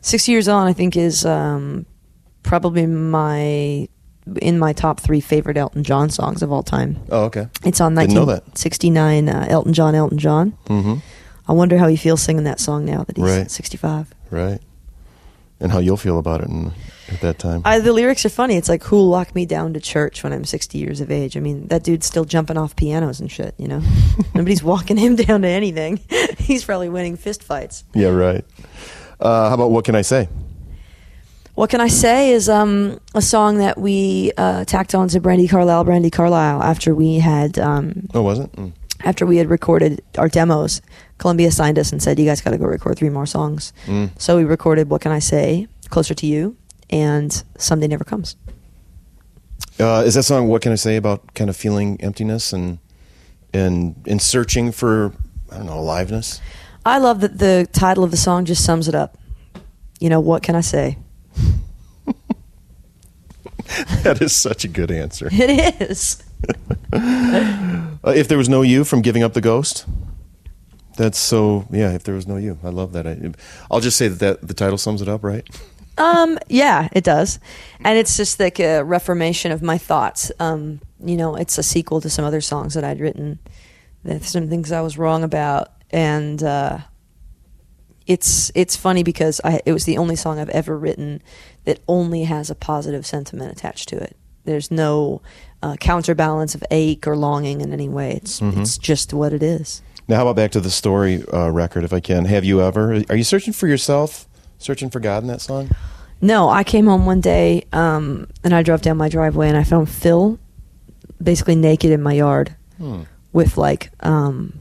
60 0.01 0.31
years 0.31 0.47
on, 0.47 0.67
I 0.67 0.73
think 0.73 0.95
is 0.97 1.25
um, 1.25 1.85
probably 2.43 2.85
my 2.85 3.87
in 4.41 4.59
my 4.59 4.71
top 4.71 4.99
three 4.99 5.19
favorite 5.19 5.57
Elton 5.57 5.83
John 5.83 6.09
songs 6.09 6.43
of 6.43 6.51
all 6.51 6.63
time. 6.63 6.99
Oh, 7.09 7.23
okay. 7.25 7.47
It's 7.65 7.81
on 7.81 7.95
Didn't 7.95 8.13
know 8.13 8.25
that. 8.25 8.43
1969 8.53 9.29
uh, 9.29 9.47
Elton 9.49 9.73
John, 9.73 9.95
Elton 9.95 10.17
John. 10.17 10.51
Mm-hmm. 10.67 10.95
I 11.47 11.53
wonder 11.53 11.77
how 11.77 11.87
he 11.87 11.95
feels 11.97 12.21
singing 12.21 12.43
that 12.43 12.59
song 12.59 12.85
now 12.85 13.03
that 13.03 13.17
he's 13.17 13.25
Right. 13.25 13.49
65. 13.51 14.13
Right. 14.29 14.59
And 15.59 15.71
how 15.71 15.79
you'll 15.79 15.97
feel 15.97 16.17
about 16.19 16.41
it 16.41 16.47
in, 16.49 16.71
at 17.11 17.21
that 17.21 17.39
time. 17.39 17.61
I, 17.65 17.79
the 17.79 17.93
lyrics 17.93 18.25
are 18.25 18.29
funny. 18.29 18.55
It's 18.55 18.69
like, 18.69 18.83
who'll 18.83 19.07
lock 19.09 19.33
me 19.35 19.45
down 19.45 19.73
to 19.73 19.79
church 19.79 20.23
when 20.23 20.33
I'm 20.33 20.45
60 20.45 20.77
years 20.77 21.01
of 21.01 21.11
age? 21.11 21.35
I 21.37 21.39
mean, 21.39 21.67
that 21.67 21.83
dude's 21.83 22.05
still 22.05 22.25
jumping 22.25 22.57
off 22.57 22.75
pianos 22.75 23.19
and 23.19 23.29
shit, 23.31 23.53
you 23.57 23.67
know? 23.67 23.81
Nobody's 24.35 24.63
walking 24.63 24.97
him 24.97 25.15
down 25.15 25.41
to 25.41 25.47
anything. 25.47 25.99
he's 26.37 26.63
probably 26.63 26.89
winning 26.89 27.17
fist 27.17 27.43
fights. 27.43 27.83
yeah, 27.93 28.09
right. 28.09 28.45
Uh, 29.19 29.49
how 29.49 29.55
about 29.55 29.71
What 29.71 29.85
Can 29.85 29.95
I 29.95 30.01
Say? 30.01 30.29
What 31.53 31.69
can 31.69 31.81
I 31.81 31.89
say 31.89 32.31
is 32.31 32.47
um, 32.47 32.99
a 33.13 33.21
song 33.21 33.57
that 33.57 33.77
we 33.77 34.31
uh, 34.37 34.63
tacked 34.65 34.95
on 34.95 35.09
to 35.09 35.19
Brandi 35.19 35.49
Carlile, 35.49 35.83
Brandi 35.85 36.11
Carlile, 36.11 36.63
after 36.63 36.95
we 36.95 37.19
had 37.19 37.59
um, 37.59 38.07
Oh, 38.13 38.21
was 38.21 38.39
it? 38.39 38.51
Mm. 38.53 38.71
after 39.03 39.25
we 39.25 39.35
had 39.37 39.49
recorded 39.49 40.01
our 40.17 40.29
demos. 40.29 40.81
Columbia 41.17 41.51
signed 41.51 41.77
us 41.77 41.91
and 41.91 42.01
said, 42.01 42.17
"You 42.17 42.25
guys 42.25 42.41
got 42.41 42.51
to 42.51 42.57
go 42.57 42.65
record 42.65 42.97
three 42.97 43.09
more 43.09 43.25
songs." 43.27 43.73
Mm. 43.85 44.09
So 44.19 44.37
we 44.37 44.43
recorded 44.45 44.89
"What 44.89 45.01
Can 45.01 45.11
I 45.11 45.19
Say," 45.19 45.67
"Closer 45.89 46.13
to 46.15 46.25
You," 46.25 46.55
and 46.91 47.43
"Someday 47.57 47.87
Never 47.87 48.03
Comes." 48.03 48.35
Uh, 49.79 50.03
is 50.05 50.15
that 50.15 50.23
song 50.23 50.47
What 50.47 50.61
Can 50.61 50.71
I 50.71 50.75
Say 50.75 50.95
about 50.95 51.33
kind 51.33 51.49
of 51.49 51.57
feeling 51.57 51.99
emptiness 52.01 52.53
and 52.53 52.79
and 53.53 53.95
in 54.05 54.19
searching 54.19 54.71
for 54.71 55.13
I 55.51 55.57
don't 55.57 55.65
know 55.65 55.79
aliveness? 55.79 56.41
I 56.85 56.97
love 56.97 57.21
that 57.21 57.37
the 57.37 57.67
title 57.71 58.03
of 58.03 58.11
the 58.11 58.17
song 58.17 58.45
just 58.45 58.63
sums 58.63 58.87
it 58.87 58.95
up. 58.95 59.17
You 59.99 60.09
know, 60.09 60.19
what 60.19 60.43
can 60.43 60.55
I 60.55 60.61
say? 60.61 60.97
that 64.03 64.21
is 64.21 64.35
such 64.35 64.65
a 64.65 64.67
good 64.67 64.91
answer. 64.91 65.29
It 65.31 65.81
is. 65.81 66.23
Uh, 68.03 68.09
if 68.15 68.27
there 68.27 68.37
was 68.37 68.49
no 68.49 68.63
you 68.63 68.83
from 68.83 69.03
giving 69.03 69.21
up 69.21 69.33
the 69.33 69.41
ghost, 69.41 69.85
that's 70.97 71.19
so 71.19 71.67
yeah. 71.71 71.91
If 71.91 72.03
there 72.03 72.15
was 72.15 72.25
no 72.25 72.35
you, 72.37 72.57
I 72.63 72.69
love 72.69 72.93
that. 72.93 73.05
I, 73.05 73.31
I'll 73.69 73.79
just 73.79 73.95
say 73.95 74.07
that, 74.07 74.19
that 74.19 74.47
the 74.47 74.55
title 74.55 74.79
sums 74.79 75.03
it 75.03 75.07
up, 75.07 75.23
right? 75.23 75.47
Um, 76.01 76.39
yeah, 76.49 76.89
it 76.91 77.03
does, 77.03 77.39
and 77.79 77.97
it's 77.97 78.17
just 78.17 78.39
like 78.39 78.59
a 78.59 78.83
reformation 78.83 79.51
of 79.51 79.61
my 79.61 79.77
thoughts. 79.77 80.31
Um, 80.39 80.81
you 80.99 81.15
know, 81.15 81.35
it's 81.35 81.57
a 81.57 81.63
sequel 81.63 82.01
to 82.01 82.09
some 82.09 82.25
other 82.25 82.41
songs 82.41 82.73
that 82.73 82.83
I'd 82.83 82.99
written. 82.99 83.39
There's 84.03 84.27
some 84.27 84.49
things 84.49 84.71
I 84.71 84.81
was 84.81 84.97
wrong 84.97 85.23
about, 85.23 85.69
and 85.91 86.41
uh, 86.41 86.79
it's 88.07 88.51
it's 88.55 88.75
funny 88.75 89.03
because 89.03 89.39
I 89.43 89.61
it 89.65 89.73
was 89.73 89.85
the 89.85 89.97
only 89.97 90.15
song 90.15 90.39
I've 90.39 90.49
ever 90.49 90.77
written 90.77 91.21
that 91.65 91.79
only 91.87 92.23
has 92.23 92.49
a 92.49 92.55
positive 92.55 93.05
sentiment 93.05 93.51
attached 93.51 93.89
to 93.89 93.97
it. 93.97 94.17
There's 94.43 94.71
no 94.71 95.21
uh, 95.61 95.75
counterbalance 95.75 96.55
of 96.55 96.63
ache 96.71 97.05
or 97.07 97.15
longing 97.15 97.61
in 97.61 97.73
any 97.73 97.89
way. 97.89 98.13
It's 98.13 98.41
it's 98.59 98.77
just 98.79 99.13
what 99.13 99.33
it 99.33 99.43
is. 99.43 99.83
Now, 100.07 100.15
how 100.17 100.21
about 100.23 100.35
back 100.35 100.51
to 100.51 100.59
the 100.59 100.71
story 100.71 101.23
uh, 101.31 101.49
record, 101.49 101.83
if 101.83 101.93
I 101.93 101.99
can? 101.99 102.25
Have 102.25 102.43
you 102.43 102.61
ever? 102.61 103.03
Are 103.09 103.15
you 103.15 103.23
searching 103.23 103.53
for 103.53 103.67
yourself? 103.67 104.27
Searching 104.61 104.89
for 104.89 104.99
God 104.99 105.23
in 105.23 105.27
that 105.27 105.41
song? 105.41 105.69
No, 106.21 106.49
I 106.49 106.63
came 106.63 106.85
home 106.85 107.05
one 107.05 107.19
day 107.21 107.65
um, 107.73 108.27
and 108.43 108.53
I 108.53 108.61
drove 108.61 108.81
down 108.81 108.97
my 108.97 109.09
driveway 109.09 109.47
and 109.49 109.57
I 109.57 109.63
found 109.63 109.89
Phil 109.89 110.37
basically 111.21 111.55
naked 111.55 111.91
in 111.91 112.01
my 112.01 112.13
yard 112.13 112.55
Hmm. 112.77 113.01
with 113.33 113.57
like 113.57 113.91
um, 114.01 114.59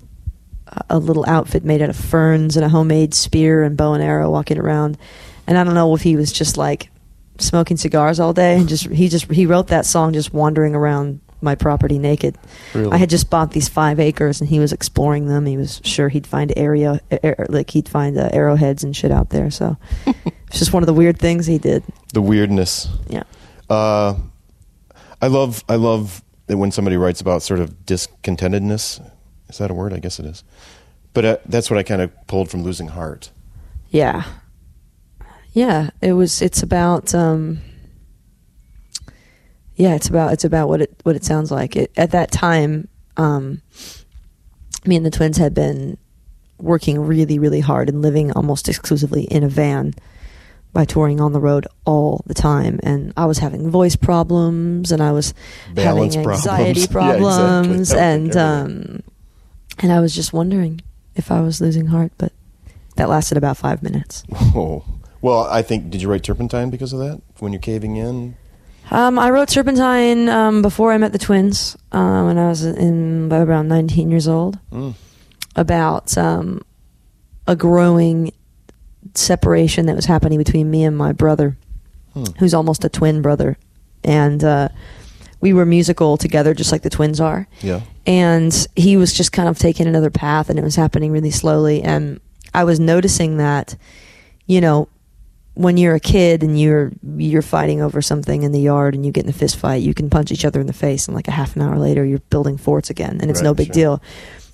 a- 0.66 0.84
a 0.90 0.98
little 0.98 1.24
outfit 1.28 1.64
made 1.64 1.82
out 1.82 1.90
of 1.90 1.96
ferns 1.96 2.56
and 2.56 2.64
a 2.64 2.68
homemade 2.68 3.12
spear 3.14 3.62
and 3.62 3.76
bow 3.76 3.92
and 3.94 4.02
arrow 4.02 4.30
walking 4.30 4.58
around. 4.58 4.96
And 5.46 5.58
I 5.58 5.64
don't 5.64 5.74
know 5.74 5.94
if 5.94 6.02
he 6.02 6.16
was 6.16 6.32
just 6.32 6.56
like 6.56 6.90
smoking 7.38 7.76
cigars 7.78 8.20
all 8.20 8.32
day 8.34 8.56
and 8.58 8.68
just 8.68 8.86
he 8.88 9.08
just 9.08 9.30
he 9.30 9.46
wrote 9.46 9.68
that 9.68 9.86
song 9.86 10.12
just 10.12 10.32
wandering 10.34 10.74
around 10.74 11.20
my 11.42 11.54
property 11.54 11.98
naked. 11.98 12.36
Really? 12.74 12.92
I 12.92 12.96
had 12.98 13.10
just 13.10 13.30
bought 13.30 13.52
these 13.52 13.68
five 13.68 13.98
acres, 14.00 14.40
and 14.40 14.48
he 14.50 14.58
was 14.60 14.72
exploring 14.72 15.26
them. 15.26 15.46
He 15.46 15.56
was 15.56 15.80
sure 15.84 16.08
he'd 16.08 16.26
find 16.26 16.52
area, 16.56 17.00
ar- 17.24 17.46
like 17.48 17.70
he'd 17.70 17.88
find 17.88 18.18
uh, 18.18 18.28
arrowheads 18.32 18.84
and 18.84 18.94
shit 18.94 19.10
out 19.10 19.30
there. 19.30 19.50
So 19.50 19.76
it's 20.06 20.58
just 20.58 20.72
one 20.72 20.82
of 20.82 20.86
the 20.86 20.92
weird 20.94 21.18
things 21.18 21.46
he 21.46 21.58
did. 21.58 21.82
the 22.14 22.22
weirdness. 22.22 22.88
Yeah, 23.08 23.22
Uh, 23.68 24.14
I 25.22 25.26
love 25.28 25.64
I 25.68 25.76
love 25.76 26.22
that 26.46 26.56
when 26.58 26.70
somebody 26.72 26.96
writes 26.96 27.20
about 27.20 27.42
sort 27.42 27.60
of 27.60 27.86
discontentedness. 27.86 29.00
Is 29.48 29.58
that 29.58 29.70
a 29.70 29.74
word? 29.74 29.92
I 29.92 29.98
guess 29.98 30.18
it 30.18 30.26
is. 30.26 30.44
But 31.12 31.24
uh, 31.24 31.36
that's 31.46 31.70
what 31.70 31.78
I 31.78 31.82
kind 31.82 32.00
of 32.02 32.10
pulled 32.26 32.50
from 32.50 32.62
losing 32.62 32.88
heart. 32.88 33.30
yeah, 33.90 34.24
yeah. 35.52 35.90
It 36.00 36.12
was. 36.12 36.40
It's 36.42 36.62
about. 36.62 37.14
Um, 37.14 37.60
yeah, 39.80 39.94
it's 39.94 40.08
about 40.08 40.32
it's 40.34 40.44
about 40.44 40.68
what 40.68 40.82
it 40.82 40.94
what 41.04 41.16
it 41.16 41.24
sounds 41.24 41.50
like. 41.50 41.74
It, 41.74 41.90
at 41.96 42.10
that 42.10 42.30
time, 42.30 42.86
um, 43.16 43.62
me 44.84 44.96
and 44.96 45.06
the 45.06 45.10
twins 45.10 45.38
had 45.38 45.54
been 45.54 45.96
working 46.58 47.00
really 47.00 47.38
really 47.38 47.60
hard 47.60 47.88
and 47.88 48.02
living 48.02 48.30
almost 48.32 48.68
exclusively 48.68 49.22
in 49.24 49.42
a 49.42 49.48
van 49.48 49.94
by 50.74 50.84
touring 50.84 51.18
on 51.18 51.32
the 51.32 51.40
road 51.40 51.66
all 51.86 52.22
the 52.26 52.34
time 52.34 52.78
and 52.82 53.14
I 53.16 53.24
was 53.24 53.38
having 53.38 53.70
voice 53.70 53.96
problems 53.96 54.92
and 54.92 55.02
I 55.02 55.10
was 55.12 55.32
Balance 55.74 56.14
having 56.14 56.24
problems. 56.24 56.46
anxiety 56.46 56.80
Yeah, 56.80 56.84
exactly. 56.84 56.92
problems 56.92 57.92
and 57.94 58.36
um 58.36 59.02
and 59.78 59.90
I 59.90 60.00
was 60.00 60.14
just 60.14 60.34
wondering 60.34 60.82
if 61.16 61.30
I 61.32 61.40
was 61.40 61.62
losing 61.62 61.86
heart 61.86 62.12
but 62.18 62.32
that 62.96 63.08
lasted 63.08 63.38
about 63.38 63.56
5 63.56 63.82
minutes. 63.82 64.22
Oh. 64.54 64.84
Well, 65.22 65.44
I 65.44 65.62
think 65.62 65.88
did 65.90 66.02
you 66.02 66.10
write 66.10 66.22
Turpentine 66.24 66.68
because 66.70 66.92
of 66.92 66.98
that? 66.98 67.22
When 67.38 67.52
you're 67.54 67.60
caving 67.60 67.96
in? 67.96 68.36
Um, 68.90 69.18
I 69.18 69.30
wrote 69.30 69.48
Turpentine 69.48 70.28
um, 70.28 70.62
before 70.62 70.92
I 70.92 70.98
met 70.98 71.12
the 71.12 71.18
twins 71.18 71.76
um, 71.92 72.26
when 72.26 72.38
I 72.38 72.48
was 72.48 72.64
in 72.64 73.32
around 73.32 73.68
19 73.68 74.10
years 74.10 74.26
old 74.26 74.58
Mm. 74.72 74.94
about 75.56 76.16
um, 76.18 76.62
a 77.46 77.54
growing 77.54 78.32
separation 79.14 79.86
that 79.86 79.96
was 79.96 80.06
happening 80.06 80.38
between 80.38 80.70
me 80.70 80.84
and 80.84 80.96
my 80.96 81.12
brother, 81.12 81.56
Hmm. 82.14 82.24
who's 82.40 82.54
almost 82.54 82.84
a 82.84 82.88
twin 82.88 83.22
brother. 83.22 83.56
And 84.02 84.42
uh, 84.42 84.68
we 85.40 85.52
were 85.52 85.64
musical 85.64 86.16
together, 86.16 86.54
just 86.54 86.72
like 86.72 86.82
the 86.82 86.90
twins 86.90 87.20
are. 87.20 87.46
Yeah. 87.62 87.82
And 88.06 88.66
he 88.74 88.96
was 88.96 89.12
just 89.14 89.30
kind 89.30 89.48
of 89.48 89.58
taking 89.58 89.86
another 89.86 90.10
path, 90.10 90.50
and 90.50 90.58
it 90.58 90.62
was 90.64 90.74
happening 90.74 91.12
really 91.12 91.30
slowly. 91.30 91.82
And 91.82 92.20
I 92.52 92.64
was 92.64 92.80
noticing 92.80 93.36
that, 93.36 93.76
you 94.46 94.60
know, 94.60 94.88
when 95.60 95.76
you're 95.76 95.94
a 95.94 96.00
kid 96.00 96.42
and 96.42 96.58
you're 96.58 96.90
you're 97.16 97.42
fighting 97.42 97.82
over 97.82 98.00
something 98.00 98.42
in 98.44 98.52
the 98.52 98.60
yard 98.60 98.94
and 98.94 99.04
you 99.04 99.12
get 99.12 99.24
in 99.24 99.30
a 99.30 99.34
fist 99.34 99.56
fight, 99.56 99.82
you 99.82 99.92
can 99.92 100.08
punch 100.08 100.32
each 100.32 100.44
other 100.46 100.58
in 100.60 100.66
the 100.66 100.72
face, 100.72 101.06
and 101.06 101.14
like 101.14 101.28
a 101.28 101.32
half 101.32 101.54
an 101.54 101.60
hour 101.62 101.78
later, 101.78 102.02
you're 102.04 102.18
building 102.30 102.56
forts 102.56 102.88
again, 102.88 103.18
and 103.20 103.30
it's 103.30 103.42
no 103.42 103.52
big 103.54 103.66
sure. 103.66 103.74
deal. 103.74 104.02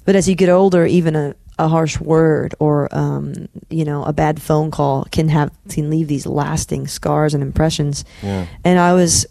But 0.05 0.17
as 0.17 0.29
you 0.29 0.35
get 0.35 0.49
older, 0.49 0.85
even 0.85 1.15
a, 1.15 1.35
a 1.59 1.69
harsh 1.69 2.01
word 2.01 2.55
or 2.59 2.89
um, 2.91 3.49
you 3.71 3.85
know 3.85 4.03
a 4.05 4.13
bad 4.13 4.43
phone 4.43 4.71
call 4.73 5.05
can 5.13 5.29
have 5.29 5.51
can 5.69 5.91
leave 5.91 6.09
these 6.09 6.27
lasting 6.27 6.89
scars 6.89 7.35
and 7.35 7.43
impressions. 7.43 8.05
Yeah. 8.23 8.47
And 8.65 8.79
I 8.79 8.93
was 8.95 9.27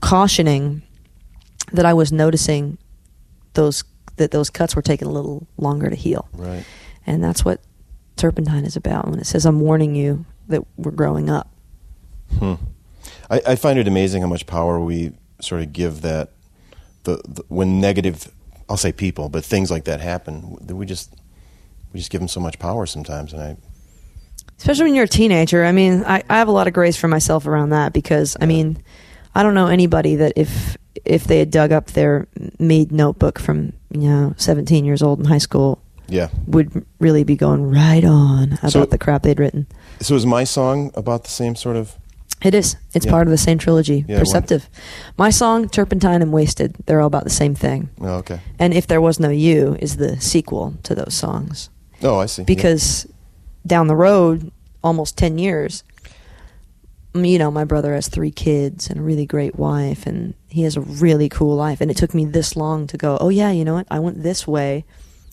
cautioning 0.00 0.82
that 1.72 1.84
I 1.84 1.92
was 1.92 2.12
noticing 2.12 2.78
those 3.54 3.84
that 4.16 4.30
those 4.30 4.48
cuts 4.50 4.74
were 4.74 4.82
taking 4.82 5.06
a 5.08 5.10
little 5.12 5.46
longer 5.58 5.90
to 5.90 5.96
heal, 5.96 6.28
Right. 6.32 6.64
and 7.06 7.22
that's 7.22 7.44
what 7.44 7.60
Turpentine 8.16 8.64
is 8.64 8.76
about. 8.76 9.08
When 9.08 9.18
it 9.18 9.26
says, 9.26 9.44
"I'm 9.46 9.60
warning 9.60 9.94
you 9.94 10.24
that 10.50 10.62
we're 10.76 10.90
growing 10.92 11.28
up." 11.30 11.50
Hmm. 12.38 12.54
I, 13.30 13.40
I 13.48 13.56
find 13.56 13.78
it 13.78 13.88
amazing 13.88 14.22
how 14.22 14.28
much 14.28 14.46
power 14.46 14.80
we 14.80 15.12
sort 15.40 15.62
of 15.62 15.72
give 15.72 16.02
that 16.02 16.30
the, 17.04 17.16
the 17.26 17.42
when 17.48 17.80
negative 17.80 18.30
I'll 18.68 18.76
say 18.76 18.92
people, 18.92 19.28
but 19.28 19.44
things 19.44 19.70
like 19.70 19.84
that 19.84 20.00
happen, 20.00 20.56
that 20.60 20.76
we 20.76 20.86
just 20.86 21.12
we 21.92 21.98
just 21.98 22.10
give 22.10 22.20
them 22.20 22.28
so 22.28 22.40
much 22.40 22.58
power 22.58 22.86
sometimes, 22.86 23.32
and 23.32 23.42
I 23.42 23.56
especially 24.58 24.84
when 24.84 24.94
you're 24.94 25.04
a 25.04 25.08
teenager. 25.08 25.64
I 25.64 25.72
mean, 25.72 26.04
I, 26.04 26.22
I 26.28 26.36
have 26.38 26.48
a 26.48 26.52
lot 26.52 26.66
of 26.68 26.72
grace 26.74 26.96
for 26.96 27.08
myself 27.08 27.46
around 27.46 27.70
that 27.70 27.92
because 27.92 28.36
I 28.40 28.46
mean, 28.46 28.82
I 29.34 29.42
don't 29.42 29.54
know 29.54 29.66
anybody 29.66 30.16
that 30.16 30.34
if 30.36 30.76
if 31.04 31.24
they 31.24 31.38
had 31.38 31.50
dug 31.50 31.72
up 31.72 31.86
their 31.88 32.28
made 32.58 32.92
notebook 32.92 33.38
from 33.38 33.72
you 33.90 34.08
know 34.08 34.34
17 34.36 34.84
years 34.84 35.02
old 35.02 35.18
in 35.18 35.24
high 35.24 35.38
school 35.38 35.80
Yeah. 36.08 36.28
would 36.46 36.84
really 36.98 37.24
be 37.24 37.36
going 37.36 37.70
right 37.70 38.04
on 38.04 38.52
about 38.54 38.72
So- 38.72 38.84
the 38.84 38.98
crap 38.98 39.22
they'd 39.22 39.38
written. 39.40 39.66
So 40.00 40.14
is 40.14 40.24
my 40.26 40.44
song 40.44 40.90
about 40.94 41.24
the 41.24 41.30
same 41.30 41.54
sort 41.54 41.76
of? 41.76 41.96
It 42.42 42.54
is. 42.54 42.76
It's 42.94 43.04
Yeah. 43.04 43.12
part 43.12 43.26
of 43.26 43.30
the 43.30 43.36
same 43.38 43.58
trilogy. 43.58 44.04
Yeah, 44.08 44.18
Perceptive. 44.18 44.68
My 45.18 45.28
song, 45.30 45.68
Turpentine 45.68 46.22
and 46.22 46.32
Wasted, 46.32 46.74
they're 46.86 47.00
all 47.00 47.06
about 47.06 47.24
the 47.24 47.30
same 47.30 47.54
thing. 47.54 47.90
Oh, 48.00 48.14
okay. 48.20 48.40
And 48.58 48.72
If 48.72 48.86
There 48.86 49.00
Was 49.00 49.20
No 49.20 49.28
You 49.28 49.76
is 49.78 49.96
the 49.96 50.18
sequel 50.20 50.74
to 50.84 50.94
those 50.94 51.12
songs. 51.12 51.68
Oh, 52.02 52.18
I 52.18 52.26
see. 52.26 52.42
Yeah. 52.42 52.46
Because 52.46 53.06
down 53.66 53.88
the 53.88 53.96
road, 53.96 54.50
almost 54.82 55.18
10 55.18 55.36
years, 55.36 55.84
you 57.12 57.38
know, 57.38 57.50
my 57.50 57.64
brother 57.64 57.92
has 57.94 58.08
three 58.08 58.30
kids 58.30 58.88
and 58.88 59.00
a 59.00 59.02
really 59.02 59.26
great 59.26 59.58
wife, 59.58 60.06
and 60.06 60.32
he 60.48 60.62
has 60.62 60.76
a 60.78 60.80
really 60.80 61.28
cool 61.28 61.56
life. 61.56 61.82
And 61.82 61.90
it 61.90 61.96
took 61.98 62.14
me 62.14 62.24
this 62.24 62.56
long 62.56 62.86
to 62.86 62.96
go, 62.96 63.18
oh, 63.20 63.28
yeah, 63.28 63.50
you 63.50 63.66
know 63.66 63.74
what? 63.74 63.86
I 63.90 63.98
went 63.98 64.22
this 64.22 64.46
way, 64.46 64.84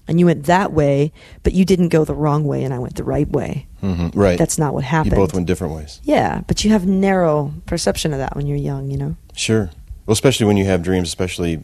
and 0.07 0.19
you 0.19 0.25
went 0.25 0.45
that 0.45 0.71
way, 0.73 1.11
but 1.43 1.53
you 1.53 1.65
didn't 1.65 1.89
go 1.89 2.05
the 2.05 2.13
wrong 2.15 2.43
way, 2.45 2.63
and 2.63 2.73
I 2.73 2.79
went 2.79 2.95
the 2.95 3.03
right 3.03 3.29
way. 3.29 3.67
Mhm, 3.83 4.11
right. 4.15 4.37
That's 4.37 4.57
not 4.57 4.73
what 4.73 4.83
happened. 4.83 5.11
you 5.13 5.17
both 5.17 5.33
went 5.33 5.45
different 5.47 5.73
ways. 5.75 5.99
Yeah, 6.03 6.41
but 6.47 6.63
you 6.63 6.71
have 6.71 6.85
narrow 6.87 7.53
perception 7.65 8.13
of 8.13 8.19
that 8.19 8.35
when 8.35 8.47
you're 8.47 8.57
young, 8.57 8.89
you 8.89 8.97
know? 8.97 9.15
Sure. 9.35 9.69
Well, 10.05 10.13
especially 10.13 10.45
when 10.45 10.57
you 10.57 10.65
have 10.65 10.81
dreams, 10.81 11.07
especially 11.09 11.59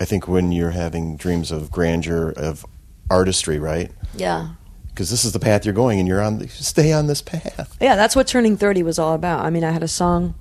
I 0.00 0.04
think 0.04 0.26
when 0.28 0.50
you're 0.52 0.70
having 0.72 1.16
dreams 1.16 1.50
of 1.52 1.70
grandeur, 1.70 2.30
of 2.36 2.66
artistry, 3.10 3.58
right? 3.58 3.90
Yeah. 4.16 4.48
Because 4.88 5.10
this 5.10 5.24
is 5.24 5.32
the 5.32 5.38
path 5.40 5.64
you're 5.64 5.74
going, 5.74 5.98
and 5.98 6.06
you're 6.08 6.20
on. 6.22 6.46
Stay 6.48 6.92
on 6.92 7.06
this 7.06 7.20
path. 7.22 7.76
Yeah, 7.80 7.96
that's 7.96 8.14
what 8.16 8.26
turning 8.26 8.56
30 8.56 8.82
was 8.82 8.98
all 8.98 9.14
about. 9.14 9.44
I 9.44 9.50
mean, 9.50 9.64
I 9.64 9.70
had 9.72 9.82
a 9.82 9.88
song 9.88 10.34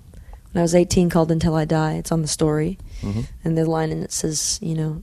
when 0.51 0.59
I 0.59 0.61
was 0.61 0.75
18 0.75 1.09
called 1.09 1.31
Until 1.31 1.55
I 1.55 1.65
Die. 1.65 1.93
It's 1.93 2.11
on 2.11 2.21
the 2.21 2.27
story. 2.27 2.77
Mhm. 3.01 3.25
And 3.43 3.57
the 3.57 3.65
line 3.65 3.91
in 3.91 4.01
it 4.03 4.11
says, 4.11 4.59
you 4.61 4.75
know, 4.75 5.01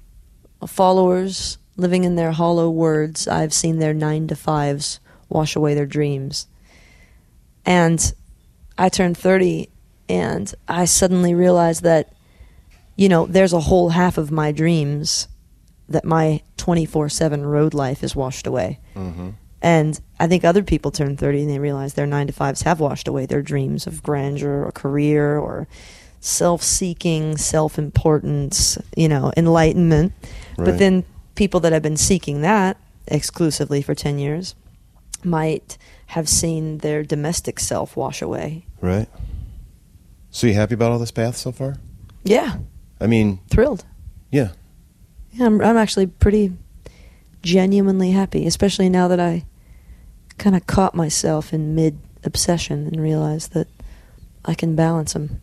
followers 0.67 1.59
living 1.81 2.05
in 2.05 2.17
their 2.17 2.33
hollow 2.33 2.71
words, 2.71 3.27
I've 3.27 3.53
seen 3.53 3.79
their 3.79 3.95
nine 3.95 4.27
to 4.29 4.37
fives 4.37 5.01
wash 5.29 5.57
away 5.57 5.75
their 5.75 5.87
dreams. 5.87 6.47
And 7.65 8.13
I 8.77 8.89
turned 8.89 9.17
30 9.17 9.69
and 10.09 10.53
I 10.69 10.85
suddenly 10.85 11.35
realized 11.35 11.83
that, 11.85 12.13
you 12.97 13.09
know, 13.09 13.27
there's 13.27 13.53
a 13.53 13.61
whole 13.61 13.91
half 13.91 14.19
of 14.19 14.31
my 14.31 14.53
dreams 14.53 15.29
that 15.89 16.05
my 16.05 16.41
24 16.57 17.09
7 17.09 17.45
road 17.47 17.75
life 17.75 18.03
is 18.03 18.17
washed 18.17 18.47
away. 18.47 18.81
Mm-hmm. 18.95 19.31
And 19.63 20.01
I 20.19 20.27
think 20.27 20.45
other 20.45 20.63
people 20.63 20.91
turn 20.91 21.17
30 21.17 21.43
and 21.43 21.51
they 21.51 21.59
realize 21.59 21.95
their 21.95 22.07
nine 22.07 22.27
to 22.29 22.33
fives 22.33 22.63
have 22.63 22.81
washed 22.81 23.09
away 23.09 23.27
their 23.27 23.43
dreams 23.43 23.87
of 23.87 24.03
grandeur 24.03 24.65
or 24.65 24.73
career 24.73 25.37
or 25.39 25.69
self 26.21 26.63
seeking, 26.63 27.37
self 27.37 27.79
importance, 27.79 28.79
you 28.97 29.09
know, 29.09 29.33
enlightenment. 29.37 30.13
Right. 30.57 30.65
But 30.65 30.79
then 30.79 31.05
people 31.41 31.59
that 31.59 31.73
have 31.73 31.81
been 31.81 31.97
seeking 31.97 32.43
that 32.43 32.77
exclusively 33.07 33.81
for 33.81 33.95
10 33.95 34.19
years 34.19 34.55
might 35.25 35.79
have 36.09 36.29
seen 36.29 36.77
their 36.79 37.03
domestic 37.03 37.59
self 37.59 37.97
wash 37.97 38.21
away. 38.21 38.67
Right. 38.83 39.09
So 40.29 40.47
you 40.47 40.53
happy 40.53 40.75
about 40.75 40.93
all 40.93 40.99
this 40.99 41.11
path 41.11 41.39
so 41.39 41.51
far? 41.51 41.77
Yeah, 42.25 42.59
I 43.01 43.07
mean, 43.07 43.39
thrilled. 43.49 43.87
yeah. 44.31 44.51
Yeah, 45.33 45.47
I'm, 45.47 45.63
I'm 45.63 45.79
actually 45.79 46.09
pretty 46.09 46.53
genuinely 47.43 48.11
happy, 48.11 48.47
especially 48.47 48.91
now 48.91 49.09
that 49.09 49.19
I 49.19 49.47
kind 50.37 50.55
of 50.55 50.67
caught 50.67 50.95
myself 50.95 51.55
in 51.55 51.75
mid 51.75 51.99
obsession 52.23 52.87
and 52.87 53.01
realized 53.01 53.55
that 53.55 53.69
I 54.45 54.53
can 54.53 54.77
balance 54.77 55.15
them. 55.15 55.41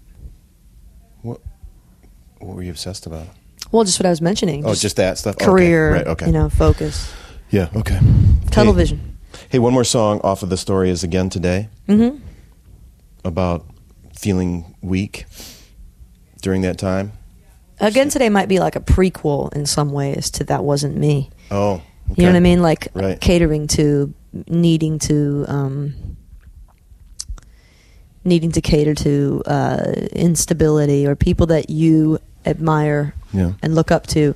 What 1.23 1.41
were 2.39 2.61
you 2.61 2.69
obsessed 2.69 3.07
about? 3.07 3.29
Well, 3.71 3.83
just 3.83 3.99
what 3.99 4.05
I 4.05 4.09
was 4.09 4.21
mentioning. 4.21 4.65
Oh, 4.65 4.73
just 4.73 4.95
that 4.95 5.17
stuff. 5.17 5.35
Okay, 5.35 5.45
career, 5.45 5.93
Right. 5.93 6.07
Okay. 6.07 6.25
you 6.27 6.31
know, 6.31 6.49
focus, 6.49 7.11
Yeah. 7.49 7.69
Okay. 7.75 7.99
tunnel 8.51 8.73
Hey- 8.73 8.79
vision. 8.79 9.17
Hey, 9.49 9.59
one 9.59 9.73
more 9.73 9.83
song 9.83 10.19
off 10.23 10.41
of 10.43 10.49
the 10.49 10.57
story 10.57 10.89
is 10.89 11.03
again 11.03 11.29
today 11.29 11.69
Mm-hmm. 11.87 12.17
about 13.23 13.65
feeling 14.17 14.75
weak 14.81 15.25
during 16.41 16.61
that 16.61 16.77
time. 16.77 17.11
Again, 17.79 18.09
today 18.09 18.29
might 18.29 18.47
be 18.49 18.59
like 18.59 18.75
a 18.75 18.79
prequel 18.79 19.53
in 19.53 19.65
some 19.67 19.91
ways 19.91 20.31
to 20.31 20.43
that 20.45 20.63
wasn't 20.63 20.97
me. 20.97 21.29
Oh. 21.51 21.81
You 22.15 22.23
know 22.23 22.29
what 22.31 22.37
I 22.37 22.39
mean? 22.39 22.61
Like 22.61 22.87
Right. 22.95 23.19
catering 23.21 23.67
to 23.67 24.13
needing 24.47 24.97
to 24.99 25.45
um, 25.47 25.93
needing 28.23 28.51
to 28.53 28.61
cater 28.61 28.93
to 28.95 29.41
uh, 29.45 29.91
instability 30.13 31.05
or 31.05 31.15
people 31.15 31.45
that 31.47 31.69
you 31.69 32.17
admire 32.45 33.13
Yeah. 33.33 33.53
and 33.61 33.75
look 33.75 33.91
up 33.91 34.07
to, 34.07 34.35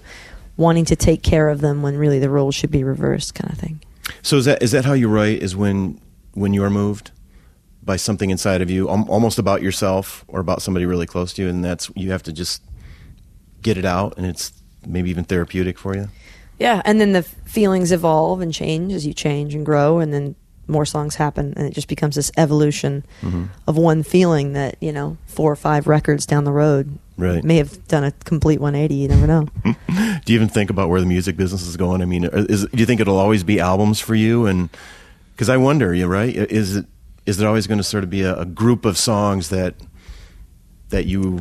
wanting 0.58 0.86
to 0.86 0.96
take 0.96 1.24
care 1.24 1.50
of 1.50 1.62
them 1.62 1.82
when 1.82 1.98
really 1.98 2.20
the 2.20 2.30
roles 2.30 2.56
should 2.56 2.72
be 2.72 2.84
reversed, 2.84 3.34
kind 3.36 3.52
of 3.52 3.58
thing. 3.60 3.82
So 4.22 4.38
is 4.38 4.46
that 4.46 4.62
is 4.62 4.72
that 4.72 4.86
how 4.86 4.94
you 4.94 5.08
write? 5.08 5.42
Is 5.42 5.56
when 5.56 6.00
when 6.34 6.54
you're 6.54 6.70
moved 6.70 7.12
by 7.84 7.96
something 7.96 8.30
inside 8.30 8.62
of 8.62 8.70
you, 8.70 8.88
almost 8.88 9.40
about 9.40 9.62
yourself 9.62 10.24
or 10.28 10.40
about 10.40 10.62
somebody 10.62 10.86
really 10.86 11.08
close 11.08 11.34
to 11.34 11.42
you, 11.42 11.50
and 11.50 11.64
that's 11.64 11.90
you 11.96 12.12
have 12.12 12.22
to 12.24 12.34
just 12.34 12.62
get 13.62 13.78
it 13.78 13.86
out, 13.86 14.14
and 14.18 14.26
it's 14.26 14.52
maybe 14.86 15.10
even 15.10 15.24
therapeutic 15.24 15.78
for 15.80 15.96
you. 15.96 16.10
Yeah, 16.60 16.82
and 16.86 17.02
then 17.02 17.14
the 17.14 17.24
feelings 17.24 17.92
evolve 17.92 18.40
and 18.42 18.54
change 18.54 18.94
as 18.94 19.06
you 19.08 19.14
change 19.14 19.56
and 19.56 19.66
grow, 19.66 20.00
and 20.00 20.14
then 20.14 20.36
more 20.68 20.86
songs 20.86 21.16
happen, 21.16 21.54
and 21.58 21.68
it 21.68 21.74
just 21.74 21.88
becomes 21.88 22.16
this 22.16 22.32
evolution 22.38 23.04
Mm-hmm. 23.22 23.46
of 23.68 23.78
one 23.78 24.04
feeling 24.04 24.54
that 24.54 24.76
you 24.80 24.92
know 24.92 25.18
four 25.26 25.52
or 25.52 25.56
five 25.56 25.88
records 25.88 26.26
down 26.26 26.44
the 26.44 26.52
road 26.52 26.98
Right. 27.18 27.44
may 27.44 27.58
have 27.58 27.88
done 27.88 28.04
a 28.04 28.12
complete 28.26 28.60
180. 28.60 28.96
You 28.96 29.08
never 29.08 29.28
know. 29.28 29.48
Do 29.66 30.34
you 30.34 30.36
even 30.36 30.50
think 30.50 30.70
about 30.70 30.90
where 30.90 31.00
the 31.02 31.06
music 31.08 31.36
business 31.38 31.66
is 31.68 31.78
going? 31.78 32.02
I 32.02 32.06
mean, 32.06 32.24
is, 32.32 32.66
do 32.66 32.78
you 32.80 32.86
think 32.86 33.00
it'll 33.02 33.20
always 33.20 33.44
be 33.44 33.60
albums 33.60 34.00
for 34.00 34.16
you? 34.16 34.46
And 34.48 34.70
because 35.34 35.50
I 35.50 35.58
wonder, 35.58 35.94
you 35.94 36.08
right? 36.08 36.34
Is 36.36 36.78
it 36.78 36.86
is 37.28 37.40
it 37.40 37.46
always 37.46 37.68
going 37.68 37.78
to 37.78 37.84
sort 37.84 38.04
of 38.04 38.10
be 38.10 38.22
a, 38.24 38.36
a 38.40 38.46
group 38.46 38.86
of 38.86 38.98
songs 38.98 39.50
that 39.50 39.76
that 40.90 41.06
you? 41.06 41.40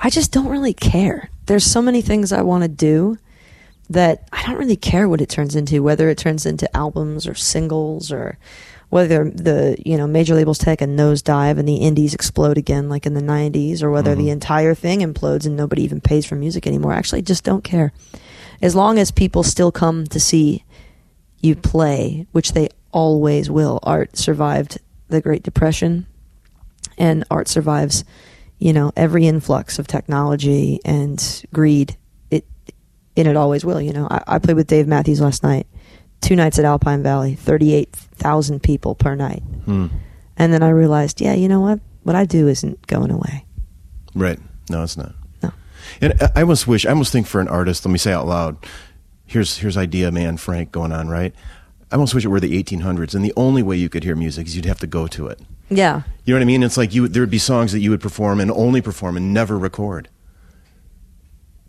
I 0.00 0.08
just 0.10 0.32
don't 0.32 0.48
really 0.48 0.74
care. 0.74 1.30
There's 1.46 1.64
so 1.64 1.82
many 1.82 2.00
things 2.02 2.32
I 2.32 2.42
want 2.42 2.62
to 2.62 2.68
do 2.68 3.18
that 3.92 4.28
I 4.32 4.42
don't 4.44 4.58
really 4.58 4.76
care 4.76 5.08
what 5.08 5.20
it 5.20 5.28
turns 5.28 5.56
into, 5.56 5.82
whether 5.82 6.08
it 6.08 6.18
turns 6.18 6.46
into 6.46 6.74
albums 6.76 7.26
or 7.26 7.34
singles 7.34 8.12
or 8.12 8.38
whether 8.90 9.30
the 9.30 9.76
you 9.84 9.96
know 9.96 10.06
major 10.06 10.34
labels 10.34 10.58
take 10.58 10.82
a 10.82 10.86
nosedive 10.86 11.58
and 11.58 11.66
the 11.66 11.76
indies 11.76 12.12
explode 12.12 12.58
again 12.58 12.90
like 12.90 13.06
in 13.06 13.14
the 13.14 13.22
90s 13.22 13.82
or 13.82 13.90
whether 13.90 14.14
the 14.14 14.22
mm-hmm. 14.22 14.32
entire 14.32 14.74
thing 14.74 15.00
implodes 15.00 15.46
and 15.46 15.56
nobody 15.56 15.82
even 15.82 16.00
pays 16.00 16.26
for 16.26 16.34
music 16.34 16.66
anymore. 16.66 16.92
Actually, 16.92 17.22
just 17.22 17.44
don't 17.44 17.64
care. 17.64 17.92
As 18.60 18.74
long 18.74 18.98
as 18.98 19.10
people 19.10 19.42
still 19.42 19.72
come 19.72 20.06
to 20.06 20.20
see 20.20 20.64
you 21.40 21.56
play, 21.56 22.26
which 22.32 22.52
they 22.52 22.68
always 22.92 23.50
will. 23.50 23.80
Art 23.82 24.16
survived 24.16 24.78
the 25.08 25.20
Great 25.20 25.42
Depression 25.42 26.06
and 26.98 27.24
art 27.30 27.48
survives 27.48 28.04
you 28.58 28.72
know 28.72 28.92
every 28.96 29.26
influx 29.26 29.78
of 29.78 29.86
technology 29.86 30.78
and 30.84 31.44
greed 31.52 31.96
and 33.16 33.28
it 33.28 33.36
always 33.36 33.64
will 33.64 33.80
you 33.80 33.92
know 33.92 34.06
i, 34.10 34.22
I 34.26 34.38
played 34.38 34.56
with 34.56 34.66
dave 34.66 34.86
matthews 34.86 35.20
last 35.20 35.42
night 35.42 35.66
two 36.20 36.36
nights 36.36 36.58
at 36.58 36.64
alpine 36.64 37.02
valley 37.02 37.34
38000 37.34 38.62
people 38.62 38.94
per 38.94 39.14
night 39.14 39.42
Hmm. 39.64 39.86
and 40.36 40.52
then 40.52 40.62
i 40.62 40.68
realized 40.70 41.20
yeah 41.20 41.34
you 41.34 41.48
know 41.48 41.60
what 41.60 41.80
what 42.04 42.16
i 42.16 42.24
do 42.24 42.48
isn't 42.48 42.86
going 42.86 43.10
away 43.10 43.44
Right. 44.14 44.38
No, 44.68 44.82
it's 44.82 44.98
not. 44.98 45.14
No. 45.42 45.50
And 46.02 46.12
I- 46.20 46.28
I 46.36 46.40
almost 46.42 46.66
wish, 46.68 46.84
I 46.84 46.90
almost 46.90 47.12
think 47.12 47.26
for 47.26 47.40
an 47.40 47.48
artist, 47.48 47.86
let 47.86 47.92
me 47.92 47.96
say 47.96 48.12
out 48.12 48.26
loud, 48.26 48.58
here's 49.24 49.56
here's 49.56 49.74
idea 49.78 50.12
man 50.12 50.36
Frank 50.36 50.70
going 50.70 50.92
on, 50.92 51.08
right? 51.08 51.34
I 51.90 51.94
almost 51.94 52.14
wish 52.14 52.22
it 52.26 52.28
were 52.28 52.38
the 52.38 52.62
1800s, 52.62 53.14
and 53.14 53.24
the 53.24 53.32
only 53.38 53.62
way 53.62 53.76
you 53.78 53.88
could 53.88 54.04
hear 54.04 54.14
music 54.14 54.46
is 54.48 54.54
you'd 54.54 54.66
have 54.66 54.80
to 54.80 54.86
go 54.86 55.06
to 55.06 55.28
it. 55.28 55.40
yeah 55.70 56.02
You 56.26 56.34
know 56.34 56.40
what 56.40 56.42
I 56.42 56.44
mean? 56.44 56.62
It's 56.62 56.76
like 56.76 56.94
you 56.94 57.08
there 57.08 57.22
would 57.22 57.30
be 57.30 57.38
songs 57.38 57.72
that 57.72 57.80
you 57.80 57.88
would 57.88 58.02
perform 58.02 58.38
and 58.38 58.50
only 58.50 58.82
perform 58.82 59.16
and 59.16 59.32
never 59.32 59.58
record. 59.58 60.10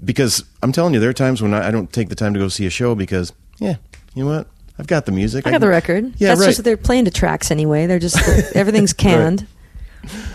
Because 0.04 0.44
I'm 0.62 0.72
telling 0.72 0.94
you, 0.94 1.00
there 1.00 1.10
are 1.10 1.14
times 1.14 1.42
when 1.42 1.54
I, 1.54 1.68
I 1.68 1.72
don't 1.72 1.92
take 1.92 2.10
the 2.10 2.16
time 2.16 2.34
to 2.34 2.40
go 2.40 2.48
see 2.50 2.66
a 2.66 2.70
show 2.70 2.96
because, 2.96 3.32
yeah, 3.60 3.76
you 4.14 4.24
know 4.26 4.30
what? 4.32 4.48
I've 4.80 4.88
got 4.88 5.06
the 5.06 5.12
music. 5.12 5.46
i 5.46 5.52
got 5.52 5.56
can- 5.56 5.62
the 5.62 5.68
record 5.68 6.14
Yeah, 6.18 6.30
that's 6.30 6.40
right. 6.42 6.46
just 6.48 6.64
they're 6.64 6.78
playing 6.78 7.06
to 7.06 7.12
tracks 7.12 7.52
anyway 7.52 7.86
they're 7.86 8.00
just 8.00 8.18
everything's 8.56 8.92
canned 8.92 9.46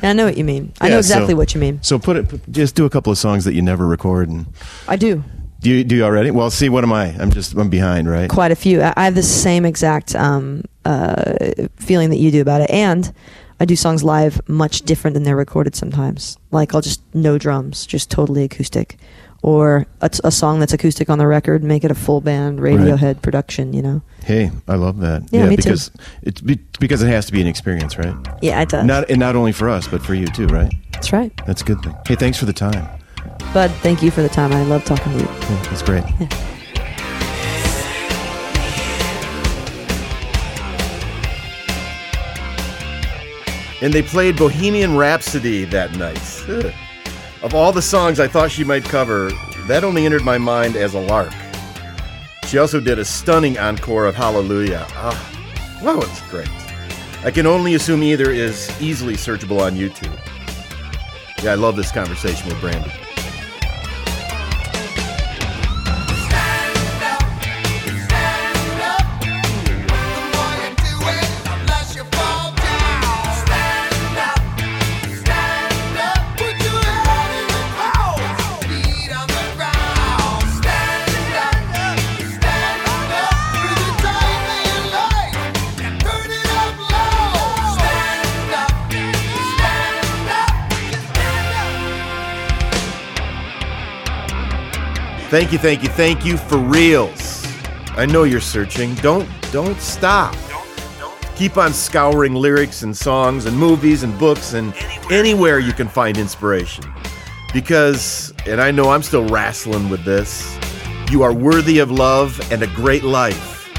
i 0.01 0.13
know 0.13 0.25
what 0.25 0.37
you 0.37 0.45
mean 0.45 0.73
i 0.81 0.87
Yeah, 0.87 0.93
know 0.93 0.99
exactly 0.99 1.33
so- 1.33 1.37
what 1.37 1.55
you 1.55 1.61
mean 1.61 1.83
So 1.83 1.99
put 1.99 2.17
it, 2.17 2.29
put- 2.29 2.51
just 2.53 2.77
do 2.77 2.85
a 2.85 2.91
couple 2.91 3.11
of 3.11 3.19
songs 3.19 3.45
that 3.47 3.55
you 3.55 3.63
never 3.63 3.85
record, 3.87 4.29
and 4.29 4.47
i 4.87 4.95
do 4.97 5.25
do 5.61 5.71
you 5.71 5.83
do 5.83 5.97
you 5.97 6.05
already? 6.05 6.31
Well, 6.31 6.53
see, 6.53 6.69
what 6.69 6.85
am 6.85 6.93
I? 6.93 7.07
I'm 7.21 7.33
just 7.33 7.53
I'm 7.55 7.69
behind, 7.69 8.09
right? 8.09 8.31
quite 8.31 8.53
a 8.53 8.57
few. 8.57 8.81
I 8.81 8.95
I 8.97 9.05
have 9.07 9.17
the 9.17 9.25
same 9.25 9.65
exact 9.67 10.15
um, 10.15 10.63
uh, 10.85 11.35
feeling 11.75 12.11
that 12.11 12.19
you 12.19 12.31
do 12.31 12.41
about 12.41 12.61
it, 12.61 12.71
and 12.71 13.13
I 13.59 13.65
do 13.65 13.75
songs 13.75 14.05
live 14.05 14.41
much 14.49 14.83
different 14.83 15.15
than 15.15 15.25
they're 15.25 15.35
recorded 15.35 15.75
sometimes. 15.75 16.39
Like 16.53 16.77
I'll 16.77 16.81
just 16.81 17.03
no 17.13 17.39
drums, 17.39 17.87
just 17.87 18.09
totally 18.09 18.45
acoustic, 18.45 18.99
or 19.43 19.87
a, 20.01 20.11
a, 20.25 20.31
song 20.31 20.59
that's 20.59 20.73
acoustic 20.73 21.09
on 21.09 21.19
the 21.19 21.27
record, 21.27 21.63
make 21.63 21.85
it 21.85 21.91
a 21.91 21.95
full 21.95 22.21
band 22.21 22.59
Radiohead 22.59 23.03
right. 23.03 23.23
production. 23.23 23.73
You 23.73 23.83
know. 23.83 24.03
Hey, 24.25 24.51
I 24.67 24.75
love 24.75 24.99
that. 24.99 25.29
Yeah, 25.31 25.45
yeah 25.45 25.57
because 25.57 25.91
too. 25.91 26.03
It's 26.23 26.41
be, 26.41 26.59
because 26.81 27.03
it 27.03 27.09
has 27.09 27.27
to 27.27 27.33
be 27.33 27.41
an 27.41 27.47
experience, 27.47 27.99
right? 27.99 28.15
Yeah, 28.43 28.61
it 28.61 28.69
does. 28.69 28.85
Not 28.85 29.09
and 29.11 29.19
not 29.19 29.37
only 29.37 29.53
for 29.53 29.69
us, 29.69 29.87
but 29.87 30.03
for 30.03 30.15
you 30.15 30.27
too, 30.27 30.47
right? 30.47 30.73
That's 30.93 31.13
right. 31.13 31.33
That's 31.47 31.63
a 31.63 31.65
good 31.65 31.81
thing. 31.83 31.97
Hey, 32.07 32.17
thanks 32.17 32.39
for 32.39 32.47
the 32.47 32.53
time. 32.53 32.89
Bud, 33.55 33.71
thank 33.83 34.03
you 34.03 34.11
for 34.11 34.23
the 34.23 34.29
time. 34.29 34.53
I 34.53 34.63
love 34.65 34.85
talking 34.85 35.13
to 35.13 35.19
you. 35.19 35.25
Yeah, 35.25 35.63
that's 35.65 35.83
great. 35.83 36.05
Yeah. 36.21 36.49
And 43.81 43.95
they 43.95 44.03
played 44.03 44.37
Bohemian 44.37 44.97
Rhapsody 44.97 45.65
that 45.67 45.97
night. 45.97 46.75
Of 47.41 47.55
all 47.55 47.71
the 47.71 47.83
songs 47.83 48.19
I 48.19 48.27
thought 48.27 48.51
she 48.51 48.65
might 48.65 48.85
cover, 48.85 49.31
that 49.69 49.85
only 49.85 50.05
entered 50.05 50.25
my 50.25 50.39
mind 50.39 50.75
as 50.75 50.95
a 50.95 51.01
lark. 51.01 51.33
She 52.47 52.59
also 52.59 52.81
did 52.81 52.99
a 52.99 53.05
stunning 53.05 53.59
encore 53.59 54.07
of 54.07 54.17
Hallelujah. 54.17 54.85
Ah, 54.91 55.81
wow, 55.81 56.01
it's 56.01 56.21
great. 56.31 56.51
I 57.25 57.31
can 57.31 57.47
only 57.47 57.75
assume 57.75 58.03
either 58.03 58.31
is 58.31 58.71
easily 58.81 59.15
searchable 59.15 59.61
on 59.61 59.75
YouTube. 59.75 60.19
Yeah, 61.45 61.53
I 61.53 61.55
love 61.55 61.77
this 61.77 61.93
conversation 61.93 62.49
with 62.49 62.57
Brandi. 62.57 63.08
Thank 95.31 95.53
you, 95.53 95.59
thank 95.59 95.83
you, 95.83 95.91
thank 95.91 96.25
you 96.25 96.39
for 96.39 96.57
reals. 96.57 97.47
I 97.99 98.07
know 98.07 98.23
you're 98.25 98.41
searching. 98.41 98.95
Don't 98.97 99.29
don't 99.53 99.79
stop. 99.79 100.35
Keep 101.37 101.59
on 101.59 101.75
scouring 101.75 102.35
lyrics 102.35 102.83
and 102.83 102.97
songs 102.97 103.45
and 103.45 103.57
movies 103.57 104.05
and 104.05 104.19
books 104.19 104.55
and 104.55 104.75
anywhere 105.11 105.59
you 105.59 105.75
can 105.75 105.87
find 105.87 106.17
inspiration. 106.17 106.85
Because, 107.53 108.33
and 108.47 108.61
I 108.61 108.71
know 108.71 108.91
I'm 108.91 109.03
still 109.03 109.29
wrestling 109.29 109.91
with 109.91 110.05
this, 110.05 110.59
you 111.11 111.23
are 111.23 111.33
worthy 111.33 111.79
of 111.79 111.91
love 111.91 112.41
and 112.51 112.63
a 112.63 112.67
great 112.69 113.05
life. 113.05 113.71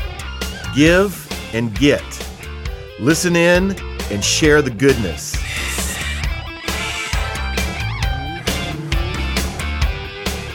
Give 0.75 1.15
and 1.53 1.73
get. 1.79 2.03
Listen 2.99 3.35
in 3.35 3.75
and 4.11 4.23
share 4.23 4.61
the 4.61 4.71
goodness. 4.71 5.38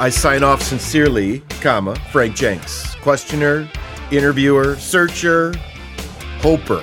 I 0.00 0.08
sign 0.08 0.42
off 0.42 0.60
sincerely, 0.60 1.40
comma, 1.60 1.94
Frank 2.10 2.34
Jenks. 2.34 2.96
Questioner, 2.96 3.68
interviewer, 4.10 4.74
searcher, 4.76 5.54
hoper. 6.40 6.82